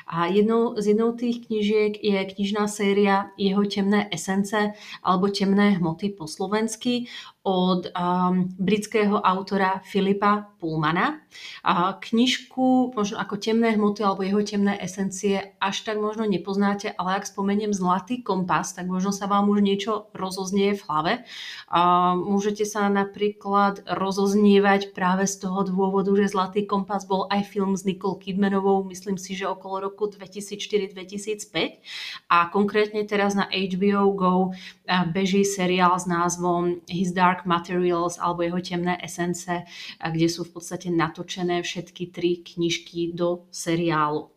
[0.07, 6.13] A jednou z jednou tých knižiek je knižná séria Jeho temné esence alebo temné hmoty
[6.13, 7.07] po slovensky
[7.43, 11.19] od um, britského autora Filipa Pullmana.
[11.67, 17.19] A knižku možno ako temné hmoty alebo jeho temné esencie až tak možno nepoznáte, ale
[17.19, 21.13] ak spomeniem Zlatý kompas, tak možno sa vám už niečo rozoznie v hlave.
[21.67, 27.75] A môžete sa napríklad rozoznievať práve z toho dôvodu, že Zlatý kompas bol aj film
[27.75, 31.53] s Nicole Kidmanovou, myslím si, že okolo roku 2004-2005
[32.33, 34.35] a konkrétne teraz na HBO Go
[35.13, 39.61] beží seriál s názvom His Dark Materials alebo jeho temné esence,
[40.01, 44.33] kde sú v podstate natočené všetky tri knižky do seriálu.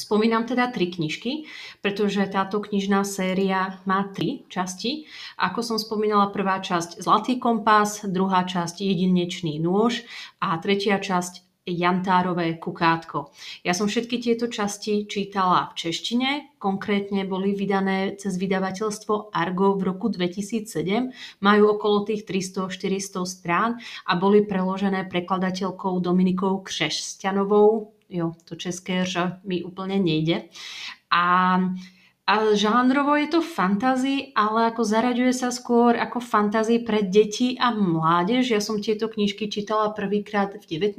[0.00, 1.44] Spomínam teda tri knižky,
[1.84, 5.04] pretože táto knižná séria má tri časti.
[5.36, 10.08] Ako som spomínala, prvá časť Zlatý kompas, druhá časť Jedinečný nôž
[10.40, 13.30] a tretia časť Jantárové kukátko.
[13.62, 19.94] Ja som všetky tieto časti čítala v češtine, konkrétne boli vydané cez vydavateľstvo Argo v
[19.94, 23.70] roku 2007, majú okolo tých 300-400 strán
[24.06, 30.50] a boli preložené prekladateľkou Dominikou Křešťanovou, jo, to české že mi úplne nejde.
[31.10, 31.56] A
[32.30, 37.74] a žánrovo je to fantasy, ale ako zaraďuje sa skôr ako fantasy pre deti a
[37.74, 38.54] mládež.
[38.54, 40.94] Ja som tieto knižky čítala prvýkrát v 19,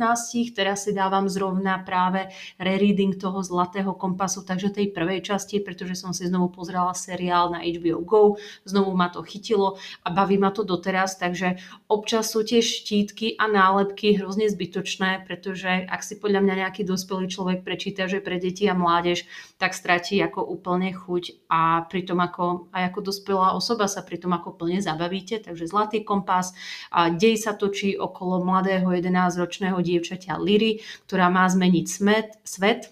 [0.52, 2.28] teraz si dávam zrovna práve
[2.60, 7.64] rereading toho Zlatého kompasu, takže tej prvej časti, pretože som si znovu pozrela seriál na
[7.64, 8.24] HBO Go,
[8.68, 11.56] znovu ma to chytilo a baví ma to doteraz, takže
[11.88, 17.32] občas sú tie štítky a nálepky hrozne zbytočné, pretože ak si podľa mňa nejaký dospelý
[17.32, 19.24] človek prečíta, že pre deti a mládež,
[19.56, 24.34] tak stratí ako úplne chuť chuť a pritom ako, aj ako dospelá osoba sa pritom
[24.34, 25.38] ako plne zabavíte.
[25.46, 26.58] Takže Zlatý kompas,
[26.90, 32.90] a dej sa točí okolo mladého 11-ročného dievčaťa Liry, ktorá má zmeniť smet, svet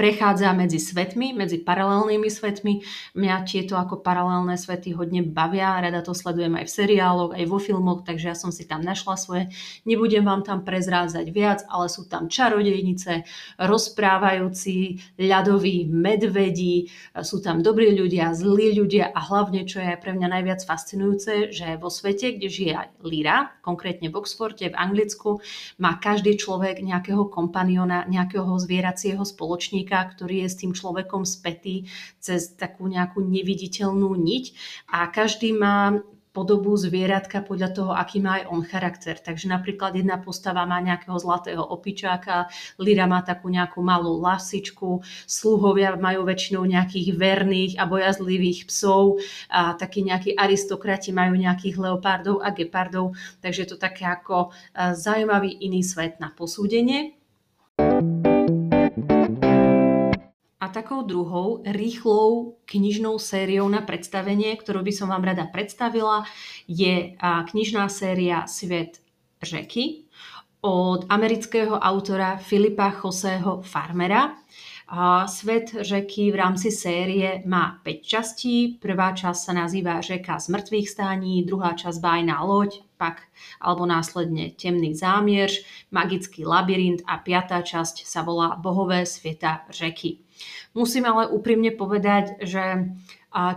[0.00, 2.80] prechádza medzi svetmi, medzi paralelnými svetmi.
[3.12, 7.60] Mňa tieto ako paralelné svety hodne bavia, rada to sledujem aj v seriáloch, aj vo
[7.60, 9.52] filmoch, takže ja som si tam našla svoje.
[9.84, 13.28] Nebudem vám tam prezrázať viac, ale sú tam čarodejnice,
[13.60, 16.88] rozprávajúci ľadoví medvedi,
[17.20, 21.76] sú tam dobrí ľudia, zlí ľudia a hlavne, čo je pre mňa najviac fascinujúce, že
[21.76, 25.44] vo svete, kde žije Lyra, konkrétne v Oxforde, v Anglicku,
[25.76, 31.90] má každý človek nejakého kompaniona, nejakého zvieracieho spoločníka, človeka, ktorý je s tým človekom spätý
[32.22, 34.44] cez takú nejakú neviditeľnú niť
[34.94, 35.98] a každý má
[36.30, 39.18] podobu zvieratka podľa toho, aký má aj on charakter.
[39.18, 42.46] Takže napríklad jedna postava má nejakého zlatého opičáka,
[42.78, 49.18] Lyra má takú nejakú malú lasičku, sluhovia majú väčšinou nejakých verných a bojazlivých psov
[49.50, 53.18] a takí nejakí aristokrati majú nejakých leopardov a gepardov.
[53.42, 54.54] Takže je to také ako
[54.94, 57.18] zaujímavý iný svet na posúdenie.
[60.60, 66.28] A takou druhou rýchlou knižnou sériou na predstavenie, ktorú by som vám rada predstavila,
[66.68, 69.00] je knižná séria Svet
[69.40, 70.04] řeky
[70.60, 74.36] od amerického autora Filipa Joseho Farmera.
[75.24, 78.76] Svet řeky v rámci série má 5 častí.
[78.76, 83.22] Prvá časť sa nazýva Řeka z mŕtvych stání, druhá časť Bájná loď, pak
[83.64, 90.28] alebo následne Temný zámierž, Magický labyrint a piatá časť sa volá Bohové sveta řeky.
[90.76, 92.90] Musím ale úprimne povedať, že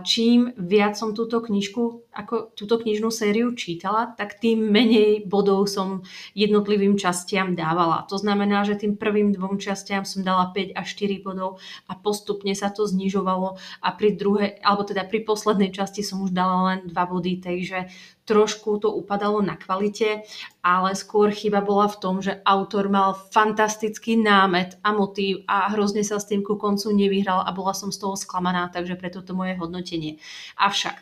[0.06, 6.06] čím viac som túto knižku, ako túto knižnú sériu čítala, tak tým menej bodov som
[6.30, 8.06] jednotlivým častiam dávala.
[8.06, 11.58] To znamená, že tým prvým dvom častiam som dala 5 až 4 bodov
[11.90, 16.30] a postupne sa to znižovalo a pri druhej, alebo teda pri poslednej časti som už
[16.30, 17.90] dala len 2 body, takže
[18.24, 20.24] trošku to upadalo na kvalite,
[20.64, 26.00] ale skôr chyba bola v tom, že autor mal fantastický námet a motív a hrozne
[26.00, 29.36] sa s tým ku koncu nevyhral a bola som z toho sklamaná, takže preto to
[29.36, 30.16] moje hodnotenie.
[30.56, 30.96] Avšak,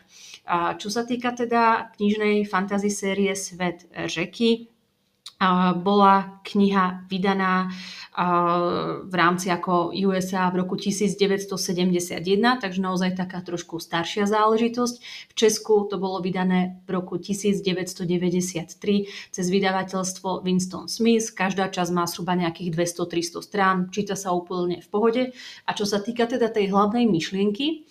[0.75, 4.72] čo sa týka teda knižnej fantasy série Svet řeky,
[5.83, 7.71] bola kniha vydaná
[9.03, 12.21] v rámci ako USA v roku 1971,
[12.61, 14.95] takže naozaj taká trošku staršia záležitosť.
[15.29, 18.77] V Česku to bolo vydané v roku 1993
[19.33, 21.33] cez vydavateľstvo Winston Smith.
[21.33, 25.33] Každá časť má zhruba nejakých 200-300 strán, číta sa úplne v pohode.
[25.65, 27.89] A čo sa týka teda tej hlavnej myšlienky,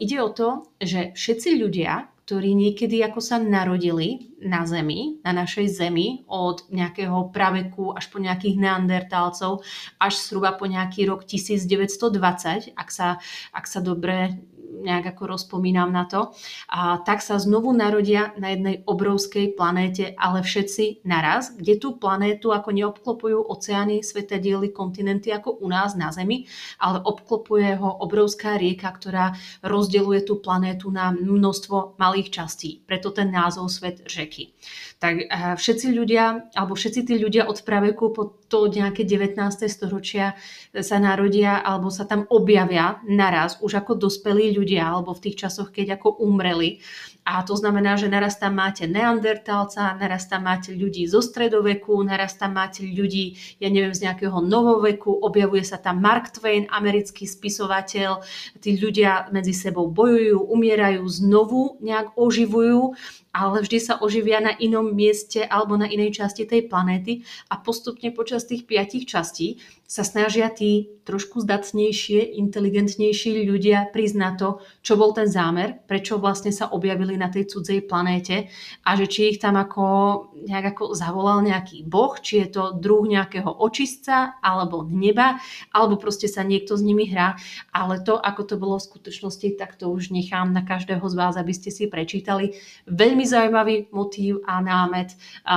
[0.00, 5.80] ide o to, že všetci ľudia, ktorí niekedy ako sa narodili na Zemi, na našej
[5.80, 9.64] Zemi, od nejakého praveku až po nejakých neandertálcov,
[9.96, 13.16] až zhruba po nejaký rok 1920, ak sa,
[13.48, 16.30] ak sa dobre nejak ako rozpomínam na to,
[16.68, 22.52] a tak sa znovu narodia na jednej obrovskej planéte, ale všetci naraz, kde tú planétu
[22.52, 26.46] ako neobklopujú oceány, svetadiely, kontinenty ako u nás na Zemi,
[26.78, 32.84] ale obklopuje ho obrovská rieka, ktorá rozdeluje tú planétu na množstvo malých častí.
[32.84, 34.52] Preto ten názov Svet řeky.
[34.98, 39.38] Tak eh, všetci ľudia, alebo všetci tí ľudia od praveku po to nejaké 19.
[39.68, 40.34] storočia
[40.72, 45.70] sa narodia alebo sa tam objavia naraz už ako dospelí ľudia alebo v tých časoch,
[45.70, 46.80] keď ako umreli.
[47.28, 52.40] A to znamená, že naraz tam máte neandertálca, naraz tam máte ľudí zo stredoveku, naraz
[52.40, 58.24] tam máte ľudí, ja neviem, z nejakého novoveku, objavuje sa tam Mark Twain, americký spisovateľ,
[58.64, 62.96] tí ľudia medzi sebou bojujú, umierajú, znovu nejak oživujú
[63.38, 68.10] ale vždy sa oživia na inom mieste alebo na inej časti tej planéty a postupne
[68.10, 75.00] počas tých piatich častí sa snažia tí trošku zdacnejšie, inteligentnejší ľudia prísť na to, čo
[75.00, 78.52] bol ten zámer, prečo vlastne sa objavili na tej cudzej planéte
[78.84, 83.08] a že či ich tam ako, nejak ako zavolal nejaký boh, či je to druh
[83.08, 85.40] nejakého očistca alebo neba,
[85.72, 87.40] alebo proste sa niekto s nimi hrá.
[87.72, 91.40] Ale to, ako to bolo v skutočnosti, tak to už nechám na každého z vás,
[91.40, 92.60] aby ste si prečítali.
[92.84, 95.12] Veľmi zaujímavý motív a námet.
[95.44, 95.56] A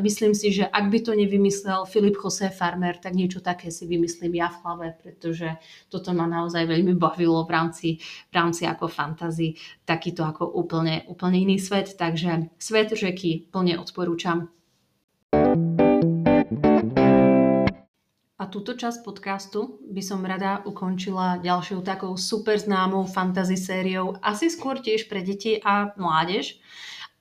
[0.00, 4.40] myslím si, že ak by to nevymyslel Filip José Farmer, tak niečo také si vymyslím
[4.40, 5.60] ja v hlave, pretože
[5.92, 11.44] toto ma naozaj veľmi bavilo v rámci, v rámci ako fantasy, takýto ako úplne, úplne
[11.44, 14.48] iný svet, takže svet řeky plne odporúčam.
[18.42, 24.50] A túto časť podcastu by som rada ukončila ďalšou takou super známou fantasy sériou, asi
[24.50, 26.58] skôr tiež pre deti a mládež.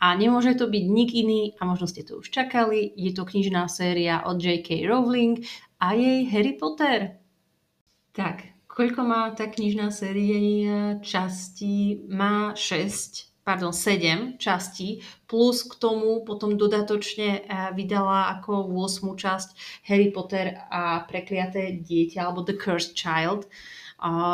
[0.02, 3.70] A nemôže to byť nik iný, a možno ste to už čakali, je to knižná
[3.70, 4.90] séria od J.K.
[4.90, 5.46] Rowling
[5.78, 7.22] a jej Harry Potter.
[8.18, 10.66] Tak, koľko má tá knižná série
[11.06, 12.02] častí?
[12.10, 19.50] Má 6 pardon, 7 častí, plus k tomu potom dodatočne eh, vydala ako 8 časť
[19.90, 23.50] Harry Potter a prekliaté dieťa, alebo The Cursed Child,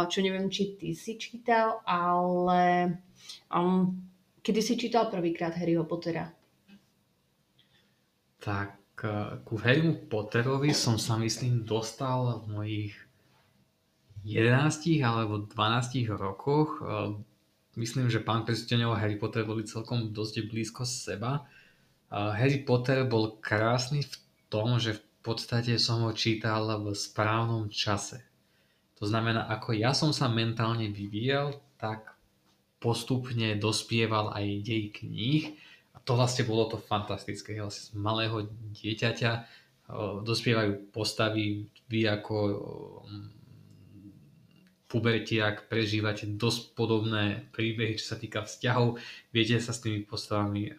[0.07, 2.95] čo neviem, či ty si čítal, ale
[3.51, 3.99] um,
[4.47, 6.31] kedy si čítal prvýkrát Harryho Pottera?
[8.39, 12.93] Tak eh, ku Harrymu Potterovi som sa myslím dostal v mojich
[14.23, 17.19] 11 alebo 12 rokoch eh,
[17.77, 21.45] Myslím, že Pán prstenov a Harry Potter boli celkom dosť blízko seba.
[22.09, 24.15] Harry Potter bol krásny v
[24.49, 28.25] tom, že v podstate som ho čítal v správnom čase.
[28.97, 32.16] To znamená, ako ja som sa mentálne vyvíjal, tak
[32.77, 35.57] postupne dospieval aj dej kníh
[35.93, 37.57] a to vlastne bolo to fantastické.
[37.57, 38.45] Vlastne z malého
[38.77, 39.31] dieťaťa
[40.23, 42.35] dospievajú postavy, vy ako
[44.87, 48.99] pubertiak prežívate dosť podobné príbehy, čo sa týka vzťahov.
[49.35, 50.71] Viete sa s tými postavami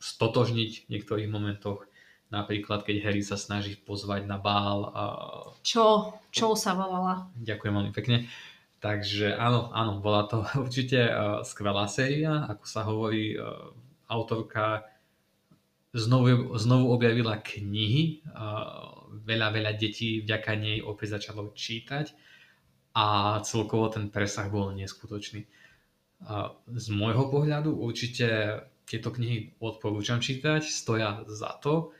[0.00, 1.88] stotožniť v niektorých momentoch.
[2.28, 4.92] Napríklad, keď Harry sa snaží pozvať na bál.
[5.64, 6.12] Čo?
[6.28, 7.32] Čo sa volala?
[7.40, 8.28] Ďakujem veľmi pekne.
[8.78, 11.10] Takže áno, áno, bola to určite
[11.42, 12.46] skvelá séria.
[12.46, 13.34] Ako sa hovorí,
[14.08, 14.88] autorka
[15.92, 18.24] znovu, znovu objavila knihy.
[19.24, 22.12] Veľa, veľa detí vďaka nej opäť začalo čítať
[22.96, 25.44] a celkovo ten presah bol neskutočný.
[26.66, 28.58] Z môjho pohľadu určite
[28.88, 31.92] tieto knihy odporúčam čítať, stoja za to.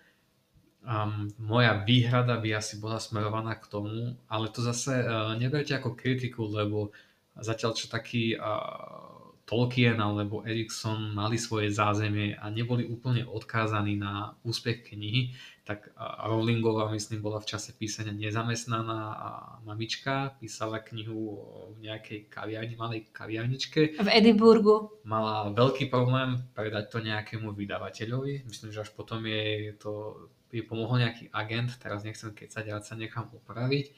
[0.87, 5.99] Um, moja výhrada by asi bola smerovaná k tomu, ale to zase uh, neberte ako
[5.99, 6.95] kritiku, lebo
[7.35, 9.19] zatiaľ čo taký uh,
[9.49, 15.33] Tolkien alebo Erikson mali svoje zázemie a neboli úplne odkázaní na úspech knihy,
[15.65, 19.29] tak Rowlingová, myslím, bola v čase písania nezamestnaná a
[19.65, 21.45] mamička, písala knihu
[21.77, 23.97] v nejakej kaviarni, malej kaviarničke.
[24.01, 25.01] V Edinburgu.
[25.09, 28.49] Mala veľký problém predať to nejakému vydavateľovi.
[28.49, 30.17] Myslím, že až potom jej to
[30.51, 33.93] jej pomohol nejaký agent, teraz nechcem kecať, rád sa nechám opraviť.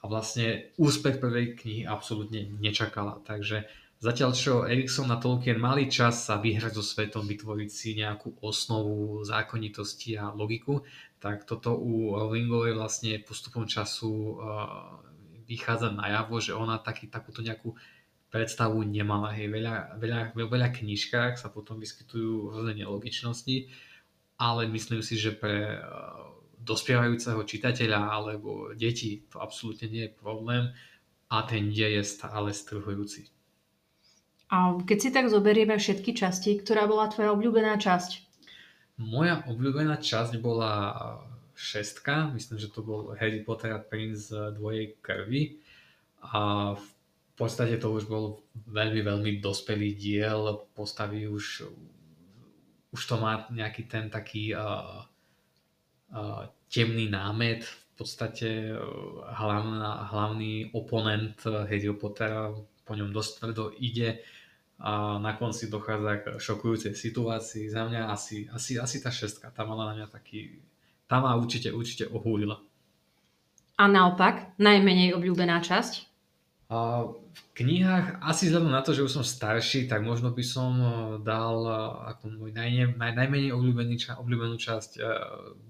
[0.00, 3.20] A vlastne úspech prvej knihy absolútne nečakala.
[3.20, 3.68] Takže
[4.00, 9.20] Zatiaľ čo Erikson a Tolkien mali čas sa vyhrať so svetom, vytvoriť si nejakú osnovu
[9.28, 10.80] zákonitosti a logiku,
[11.20, 14.40] tak toto u Rowlingovej vlastne postupom času
[15.44, 17.76] vychádza najavo, že ona taký, takúto nejakú
[18.32, 19.36] predstavu nemala.
[19.36, 23.68] Hej, veľa, veľa, veľa knižkách sa potom vyskytujú rôzne nelogičnosti,
[24.40, 25.84] ale myslím si, že pre
[26.64, 30.72] dospievajúceho čitateľa alebo deti to absolútne nie je problém
[31.28, 33.28] a ten dej je stále strhujúci.
[34.50, 38.26] A keď si tak zoberieme všetky časti, ktorá bola tvoja obľúbená časť?
[38.98, 40.96] Moja obľúbená časť bola
[41.54, 45.60] šestka, myslím, že to bol Harry Potter a Prince dvojej krvi.
[46.34, 46.88] A v
[47.38, 51.70] podstate to už bol veľmi, veľmi dospelý diel, postavy už,
[52.90, 55.06] už to má nejaký ten taký uh,
[56.10, 58.72] uh, temný námet, v podstate
[59.36, 62.48] hlavná, hlavný oponent Harry Pottera
[62.88, 64.24] po ňom dosť tvrdo ide
[64.80, 67.68] a na konci dochádza k šokujúcej situácii.
[67.68, 70.64] Za mňa asi, asi, asi tá šestka, tá mala na mňa taký,
[71.04, 72.56] tá ma určite, určite ohúlila.
[73.76, 76.08] A naopak, najmenej obľúbená časť?
[76.72, 80.72] A v knihách, asi vzhľadom na to, že už som starší, tak možno by som
[80.76, 80.88] e,
[81.22, 81.72] dal e,
[82.10, 85.00] ako môj naj, naj, najmenej obľúbený, obľúbenú časť e,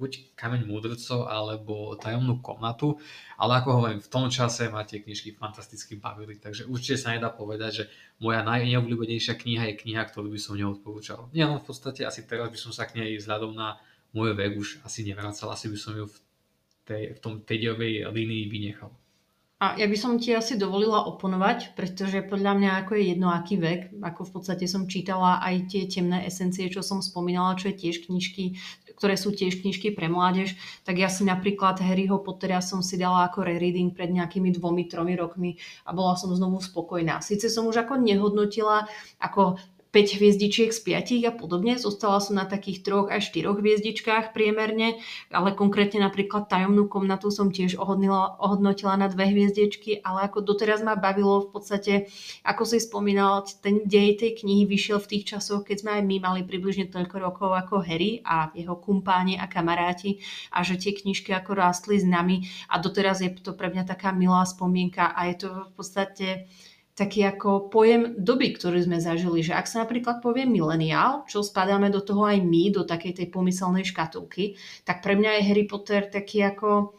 [0.01, 2.97] buď Kameň múdrcov, alebo Tajomnú komnatu,
[3.37, 7.29] ale ako hovorím, v tom čase ma tie knižky fantasticky bavili, takže určite sa nedá
[7.29, 7.85] povedať, že
[8.25, 11.29] moja najneobľúbenejšia kniha je kniha, ktorú by som neodporúčal.
[11.37, 13.77] Nie, no v podstate asi teraz by som sa k nej vzhľadom na
[14.17, 16.17] môj vek už asi nevracal, asi by som ju v,
[16.89, 17.77] tej, v tom tej
[18.09, 18.91] línii vynechal.
[19.61, 23.61] A ja by som ti asi dovolila oponovať, pretože podľa mňa ako je jedno aký
[23.61, 27.77] vek, ako v podstate som čítala aj tie temné esencie, čo som spomínala, čo je
[27.77, 28.57] tiež knižky,
[28.97, 30.57] ktoré sú tiež knižky pre mládež,
[30.89, 35.13] tak ja si napríklad Harryho Pottera som si dala ako rereading pred nejakými dvomi, tromi
[35.13, 37.21] rokmi a bola som znovu spokojná.
[37.21, 38.89] Sice som už ako nehodnotila
[39.21, 41.75] ako 5 hviezdičiek z 5 a podobne.
[41.75, 45.03] Zostala som na takých 3 až 4 hviezdičkách priemerne,
[45.35, 50.87] ale konkrétne napríklad tajomnú komnatu som tiež ohodnila, ohodnotila na dve hviezdičky, ale ako doteraz
[50.87, 51.93] ma bavilo v podstate,
[52.47, 56.17] ako si spomínal, ten dej tej knihy vyšiel v tých časoch, keď sme aj my
[56.23, 60.23] mali približne toľko rokov ako Harry a jeho kumpáni a kamaráti
[60.55, 64.15] a že tie knižky ako rástli s nami a doteraz je to pre mňa taká
[64.15, 66.27] milá spomienka a je to v podstate
[67.01, 71.89] taký ako pojem doby, ktorú sme zažili, že ak sa napríklad povie mileniál, čo spadáme
[71.89, 76.13] do toho aj my, do takej tej pomyselnej škatulky, tak pre mňa je Harry Potter
[76.13, 76.93] taký ako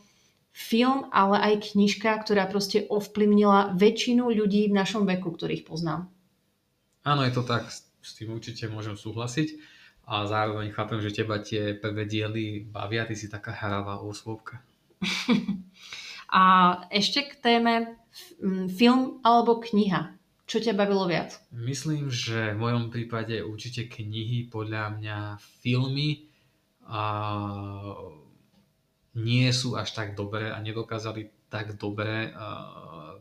[0.49, 6.09] film, ale aj knižka, ktorá proste ovplyvnila väčšinu ľudí v našom veku, ktorých poznám.
[7.05, 7.69] Áno, je to tak.
[8.01, 9.61] s tým určite môžem súhlasiť
[10.09, 14.65] a zároveň chápem, že teba tie prvé diely bavia, ty si taká hravá osôbka.
[16.41, 16.41] a
[16.89, 18.00] ešte k téme
[18.71, 20.17] film alebo kniha.
[20.51, 21.39] Čo ťa bavilo viac?
[21.55, 26.27] Myslím, že v mojom prípade určite knihy, podľa mňa filmy
[26.91, 27.03] a
[29.15, 33.15] nie sú až tak dobré a nedokázali tak dobre uh,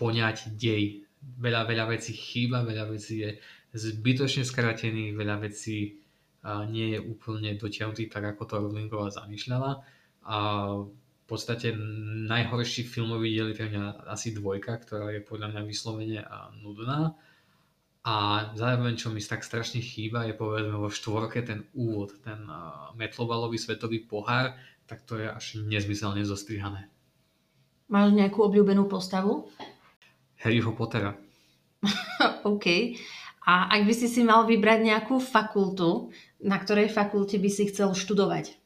[0.00, 1.04] poňať dej.
[1.20, 3.40] Veľa, veľa vecí chýba, veľa vecí je
[3.76, 6.00] zbytočne skratených, veľa vecí
[6.44, 9.84] uh, nie je úplne dotiahnutých tak, ako to Rowlingová zamýšľala.
[10.24, 10.36] A
[11.24, 11.72] v podstate
[12.28, 16.20] najhorší filmový diel je pre mňa asi dvojka, ktorá je podľa mňa vyslovene
[16.60, 17.16] nudná.
[18.04, 18.14] A
[18.52, 22.44] zároveň, čo mi tak strašne chýba, je povedzme vo štvorke ten úvod, ten
[23.00, 24.52] metlovalový svetový pohár,
[24.84, 26.92] tak to je až nezmyselne zostrihané.
[27.88, 29.48] Máš nejakú obľúbenú postavu?
[30.44, 31.16] Harryho Pottera.
[32.52, 33.00] OK.
[33.48, 36.12] A ak by si si mal vybrať nejakú fakultu,
[36.44, 38.56] na ktorej fakulte by si chcel študovať?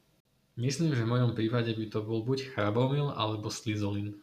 [0.59, 4.18] Myslím, že v mojom prípade by to bol buď Chrabomil alebo Slizolin.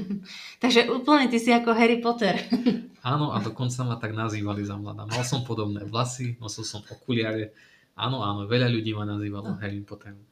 [0.64, 2.40] Takže úplne ty si ako Harry Potter.
[3.12, 5.04] áno, a dokonca ma tak nazývali za mladá.
[5.04, 7.52] Mal som podobné vlasy, nosil som okuliare.
[8.00, 10.24] Áno, áno, veľa ľudí ma nazývalo Harry Potterom.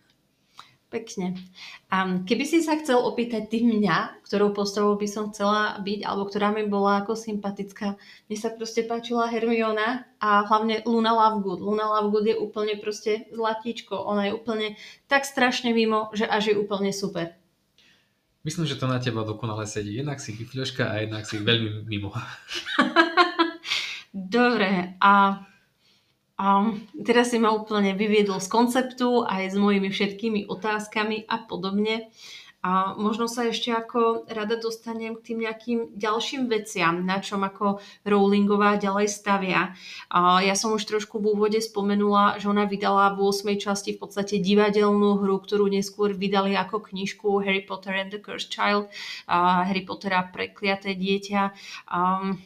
[0.92, 1.40] Pekne.
[1.88, 6.28] A keby si sa chcel opýtať ty mňa, ktorou postavou by som chcela byť, alebo
[6.28, 7.96] ktorá mi bola ako sympatická,
[8.28, 11.64] mne sa proste páčila Hermiona a hlavne Luna Lovegood.
[11.64, 13.96] Luna Lovegood je úplne proste zlatíčko.
[13.96, 14.76] Ona je úplne
[15.08, 17.32] tak strašne mimo, že až je úplne super.
[18.44, 19.96] Myslím, že to na teba dokonale sedí.
[19.96, 22.12] Jednak si vyfľoška a jednak si veľmi mimo.
[24.12, 25.40] Dobre, a
[26.42, 26.74] a
[27.06, 32.10] teraz si ma úplne vyviedol z konceptu aj s mojimi všetkými otázkami a podobne.
[32.62, 37.82] A možno sa ešte ako rada dostanem k tým nejakým ďalším veciam, na čom ako
[38.06, 39.74] Rowlingová ďalej stavia.
[40.06, 43.58] A ja som už trošku v úvode spomenula, že ona vydala v 8.
[43.58, 48.54] časti v podstate divadelnú hru, ktorú neskôr vydali ako knižku Harry Potter and the Cursed
[48.54, 48.86] Child,
[49.26, 51.50] a Harry Pottera prekliaté dieťa.
[51.90, 52.38] Um,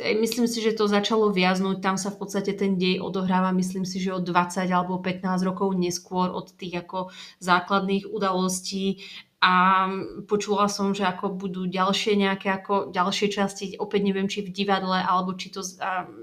[0.00, 4.00] myslím si, že to začalo viaznúť, tam sa v podstate ten dej odohráva, myslím si,
[4.00, 9.04] že od 20 alebo 15 rokov neskôr od tých ako základných udalostí
[9.40, 9.88] a
[10.28, 15.00] počula som, že ako budú ďalšie nejaké ako ďalšie časti, opäť neviem, či v divadle,
[15.00, 15.64] alebo či to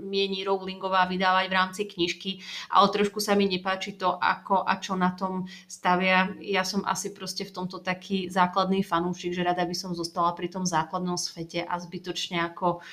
[0.06, 4.94] mieni Rowlingová vydávať v rámci knižky, ale trošku sa mi nepáči to, ako a čo
[4.94, 6.30] na tom stavia.
[6.46, 10.54] Ja som asi proste v tomto taký základný fanúšik, že rada by som zostala pri
[10.54, 12.86] tom základnom svete a zbytočne ako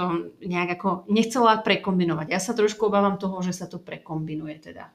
[0.00, 2.32] to nejak ako nechcela prekombinovať.
[2.32, 4.88] Ja sa trošku obávam toho, že sa to prekombinuje teda.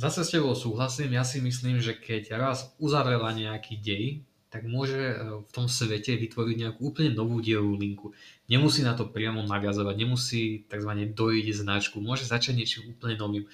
[0.00, 4.04] Zase s tebou súhlasím, ja si myslím, že keď raz uzavrela nejaký dej,
[4.50, 5.14] tak môže e,
[5.46, 8.06] v tom svete vytvoriť nejakú úplne novú dielovú linku.
[8.50, 10.90] Nemusí na to priamo navязovať, nemusí tzv.
[11.14, 13.44] dojiť značku, môže začať niečím úplne novým.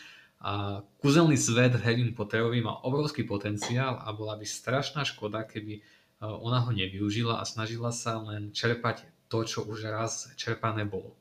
[0.40, 5.80] A kúzelný svet Harry Potterovi má obrovský potenciál a bola by strašná škoda, keby e,
[6.24, 11.14] ona ho nevyužila a snažila sa len čerpať to, čo už raz čerpané bolo.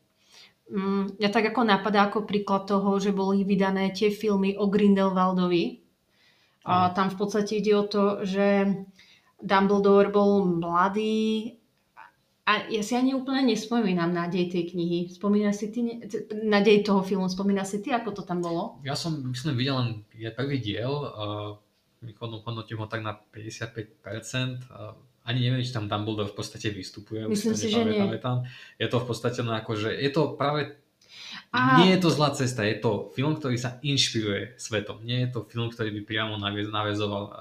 [0.65, 5.85] Mm, ja tak ako napadá ako príklad toho, že boli vydané tie filmy o Grindelwaldovi.
[6.65, 8.65] A tam v podstate ide o to, že
[9.37, 11.53] Dumbledore bol mladý
[12.45, 15.09] a ja si ani úplne nespomínam na dej tej knihy.
[15.09, 15.81] Spomína si ty,
[16.45, 18.77] na dej toho filmu, spomína si ty, ako to tam bolo?
[18.85, 19.89] Ja som, myslím, videl len
[20.37, 21.57] prvý diel, uh,
[22.21, 23.97] hodnotím ho tak na 55%,
[24.69, 24.93] uh,
[25.25, 27.25] ani neviem, či tam Dumbledore v podstate vystupuje.
[27.25, 27.97] Myslím si, že nie.
[28.21, 28.45] Tam.
[28.77, 30.77] Je to v podstate no ako, že je to práve
[31.51, 31.79] a...
[31.79, 34.99] Nie je to zlá cesta, je to film, ktorý sa inšpiruje svetom.
[35.07, 37.35] Nie je to film, ktorý by priamo navezoval, eh,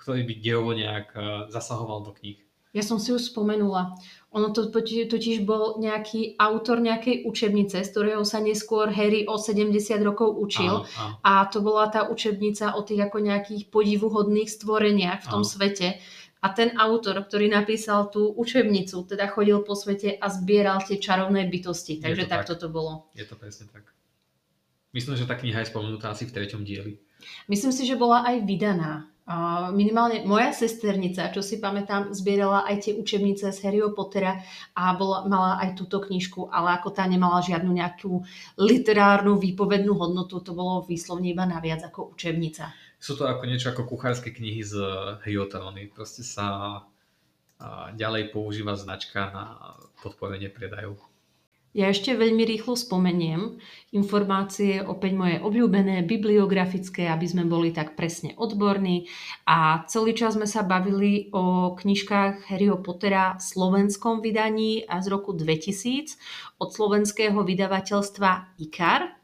[0.00, 2.40] ktorý by dejovo nejak eh, zasahoval do kníh.
[2.74, 3.94] Ja som si už spomenula.
[4.34, 9.78] Ono to totiž bol nejaký autor nejakej učebnice, z ktorého sa neskôr Harry o 70
[10.02, 10.82] rokov učil.
[10.82, 11.14] Áno, áno.
[11.22, 15.52] A to bola tá učebnica o tých ako nejakých podivuhodných stvoreniach v tom áno.
[15.54, 16.02] svete.
[16.44, 21.48] A ten autor, ktorý napísal tú učebnicu, teda chodil po svete a zbieral tie čarovné
[21.48, 22.04] bytosti.
[22.04, 22.60] Takže takto tak.
[22.60, 23.08] to bolo.
[23.16, 23.88] Je to presne tak.
[24.92, 27.00] Myslím, že tá kniha je spomenutá asi v treťom dieli.
[27.48, 29.08] Myslím si, že bola aj vydaná.
[29.72, 34.44] Minimálne moja sesternica, čo si pamätám, zbierala aj tie učebnice z Harryho Pottera
[34.76, 38.20] a bola, mala aj túto knižku, ale ako tá nemala žiadnu nejakú
[38.60, 43.84] literárnu výpovednú hodnotu, to bolo výslovne iba naviac ako učebnica sú to ako niečo ako
[43.84, 44.80] kuchárske knihy z
[45.28, 45.92] Hyotelony.
[45.92, 46.80] Proste sa
[48.00, 50.96] ďalej používa značka na podporenie predajov.
[51.74, 53.58] Ja ešte veľmi rýchlo spomeniem
[53.90, 59.10] informácie, opäť moje obľúbené, bibliografické, aby sme boli tak presne odborní.
[59.42, 65.10] A celý čas sme sa bavili o knižkách Harryho Pottera v slovenskom vydaní a z
[65.10, 66.14] roku 2000
[66.62, 69.23] od slovenského vydavateľstva IKAR,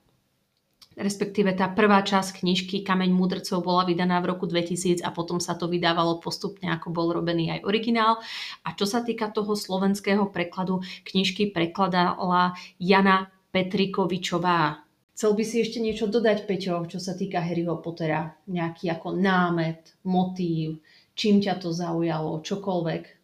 [0.98, 5.54] respektíve tá prvá časť knižky Kameň múdrcov bola vydaná v roku 2000 a potom sa
[5.54, 8.18] to vydávalo postupne, ako bol robený aj originál.
[8.66, 14.82] A čo sa týka toho slovenského prekladu, knižky prekladala Jana Petrikovičová.
[15.14, 18.32] Chcel by si ešte niečo dodať, Peťo, čo sa týka Harryho Pottera?
[18.48, 20.80] Nejaký ako námet, motív,
[21.12, 23.20] čím ťa to zaujalo, čokoľvek?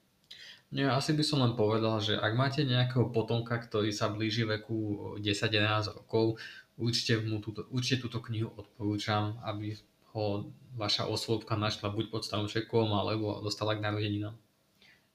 [0.76, 5.16] Nie, asi by som len povedal, že ak máte nejakého potomka, ktorý sa blíži veku
[5.22, 6.36] 10-11 rokov,
[6.76, 9.76] určite, mu túto, určite túto knihu odporúčam, aby
[10.12, 14.36] ho vaša oslovka našla buď pod stromčekom, alebo dostala k narodeninám.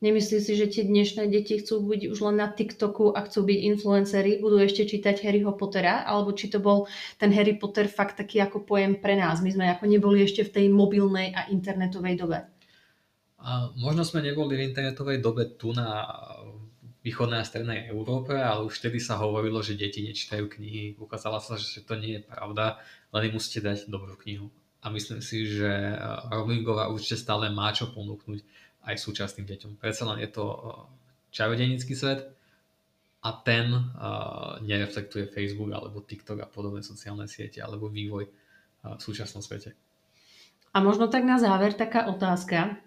[0.01, 3.59] Nemyslíš si, že tie dnešné deti chcú byť už len na TikToku a chcú byť
[3.69, 6.89] influenceri, budú ešte čítať Harryho Pottera, alebo či to bol
[7.21, 9.45] ten Harry Potter fakt taký ako pojem pre nás.
[9.45, 12.49] My sme ako neboli ešte v tej mobilnej a internetovej dobe.
[13.45, 16.01] A možno sme neboli v internetovej dobe tu na
[17.01, 21.01] východnej a strednej Európe, ale už vtedy sa hovorilo, že deti nečítajú knihy.
[21.01, 22.77] Ukázala sa, že to nie je pravda,
[23.09, 24.53] len im musíte dať dobrú knihu.
[24.81, 25.97] A myslím si, že eh,
[26.29, 28.41] Rowlingová určite stále má čo ponúknuť
[28.85, 29.71] aj súčasným deťom.
[29.81, 30.59] Predsa len je to eh,
[31.33, 32.29] čarodenický svet
[33.21, 38.25] a ten uh, nereflektuje Facebook alebo TikTok a podobné sociálne siete alebo vývoj
[38.81, 39.77] v súčasnom svete.
[40.73, 42.81] A možno tak na záver taká otázka.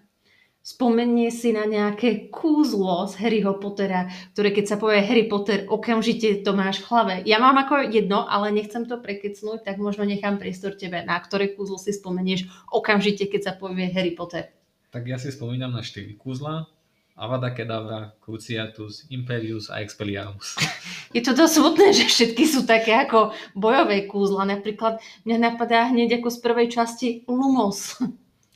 [0.65, 6.41] Spomenie si na nejaké kúzlo z Harryho Pottera, ktoré keď sa povie Harry Potter, okamžite
[6.41, 7.15] to máš v hlave.
[7.29, 11.05] Ja mám ako jedno, ale nechcem to prekecnúť, tak možno nechám priestor tebe.
[11.05, 14.49] Na ktoré kúzlo si spomenieš okamžite, keď sa povie Harry Potter?
[14.89, 16.65] Tak ja si spomínam na 4 kúzla.
[17.13, 20.57] Avada Kedavra, Cruciatus, Imperius a Expelliarmus.
[21.15, 24.49] Je to dosť smutné, že všetky sú také ako bojové kúzla.
[24.49, 24.97] Napríklad
[25.29, 28.01] mňa napadá hneď ako z prvej časti Lumos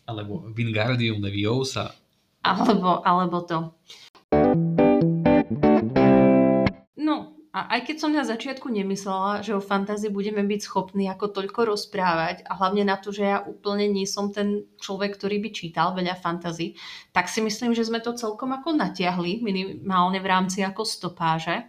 [0.09, 1.93] alebo Wingardium Leviosa.
[2.43, 3.57] Alebo, alebo to.
[6.95, 11.33] No, a aj keď som na začiatku nemyslela, že o fantázii budeme byť schopní ako
[11.33, 15.49] toľko rozprávať a hlavne na to, že ja úplne nie som ten človek, ktorý by
[15.49, 16.77] čítal veľa fantází,
[17.09, 21.65] tak si myslím, že sme to celkom ako natiahli, minimálne v rámci ako stopáže.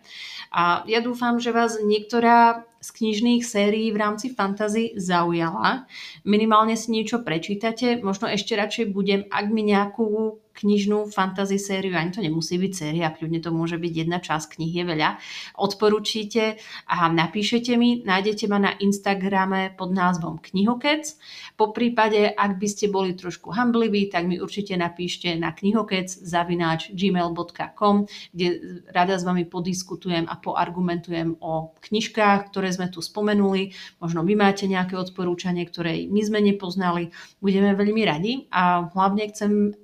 [0.52, 5.88] A ja dúfam, že vás niektorá z knižných sérií v rámci fantasy zaujala.
[6.28, 12.12] Minimálne si niečo prečítate, možno ešte radšej budem, ak mi nejakú knižnú fantasy sériu, ani
[12.12, 15.10] to nemusí byť séria, kľudne to môže byť jedna časť knih, je veľa,
[15.56, 21.16] odporúčite a napíšete mi, nájdete ma na Instagrame pod názvom Knihokec.
[21.56, 26.92] Po prípade, ak by ste boli trošku hambliví, tak mi určite napíšte na knihokec zavináč
[26.92, 28.46] gmail.com, kde
[28.92, 33.72] rada s vami podiskutujem a poargumentujem o knižkách, ktoré sme tu spomenuli.
[34.00, 37.12] Možno vy máte nejaké odporúčanie, ktoré my sme nepoznali.
[37.40, 39.76] Budeme veľmi radi a hlavne chcem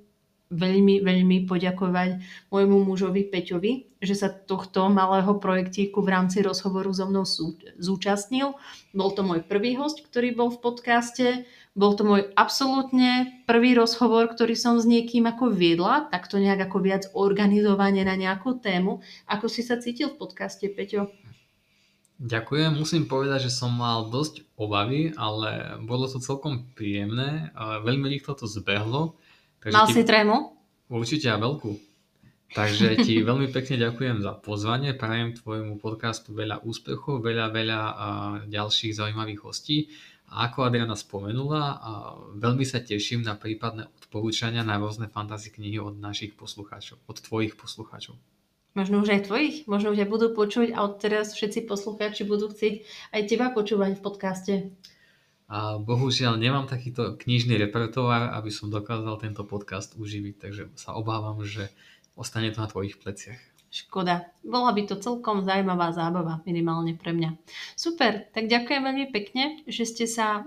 [0.47, 7.09] veľmi, veľmi poďakovať môjmu mužovi Peťovi, že sa tohto malého projektíku v rámci rozhovoru so
[7.09, 7.27] mnou
[7.81, 8.55] zúčastnil.
[8.95, 11.27] Bol to môj prvý host, ktorý bol v podcaste.
[11.77, 16.77] Bol to môj absolútne prvý rozhovor, ktorý som s niekým ako viedla, takto nejak ako
[16.81, 19.05] viac organizovanie na nejakú tému.
[19.29, 21.13] Ako si sa cítil v podcaste, Peťo?
[22.17, 22.81] Ďakujem.
[22.81, 27.53] Musím povedať, že som mal dosť obavy, ale bolo to celkom príjemné.
[27.85, 29.13] Veľmi rýchlo to zbehlo
[29.61, 29.93] Takže Mal ti...
[29.93, 30.35] si trému?
[30.87, 31.71] Určite a veľkú.
[32.55, 37.79] Takže ti veľmi pekne ďakujem za pozvanie, prajem tvojmu podcastu veľa úspechov, veľa, veľa
[38.47, 39.91] ďalších zaujímavých hostí.
[40.27, 41.79] A ako Adriana spomenula,
[42.35, 47.55] veľmi sa teším na prípadné odporúčania na rôzne fantasy knihy od našich poslucháčov, od tvojich
[47.55, 48.19] poslucháčov.
[48.75, 52.83] Možno už aj tvojich, možno už aj budú počuť a odteraz všetci poslucháči budú chcieť
[53.15, 54.53] aj teba počúvať v podcaste.
[55.47, 61.39] A bohužiaľ nemám takýto knižný repertoár, aby som dokázal tento podcast uživiť, takže sa obávam,
[61.47, 61.71] že
[62.19, 63.39] ostane to na tvojich pleciach.
[63.71, 64.27] Škoda.
[64.43, 67.35] Bola by to celkom zaujímavá zábava, minimálne pre mňa.
[67.75, 70.43] Super, tak ďakujem veľmi pekne, že ste sa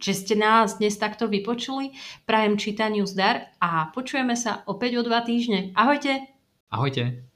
[0.00, 1.92] že ste nás dnes takto vypočuli.
[2.24, 5.76] Prajem čítaniu zdar a počujeme sa opäť o dva týždne.
[5.76, 6.24] Ahojte!
[6.72, 7.29] Ahojte!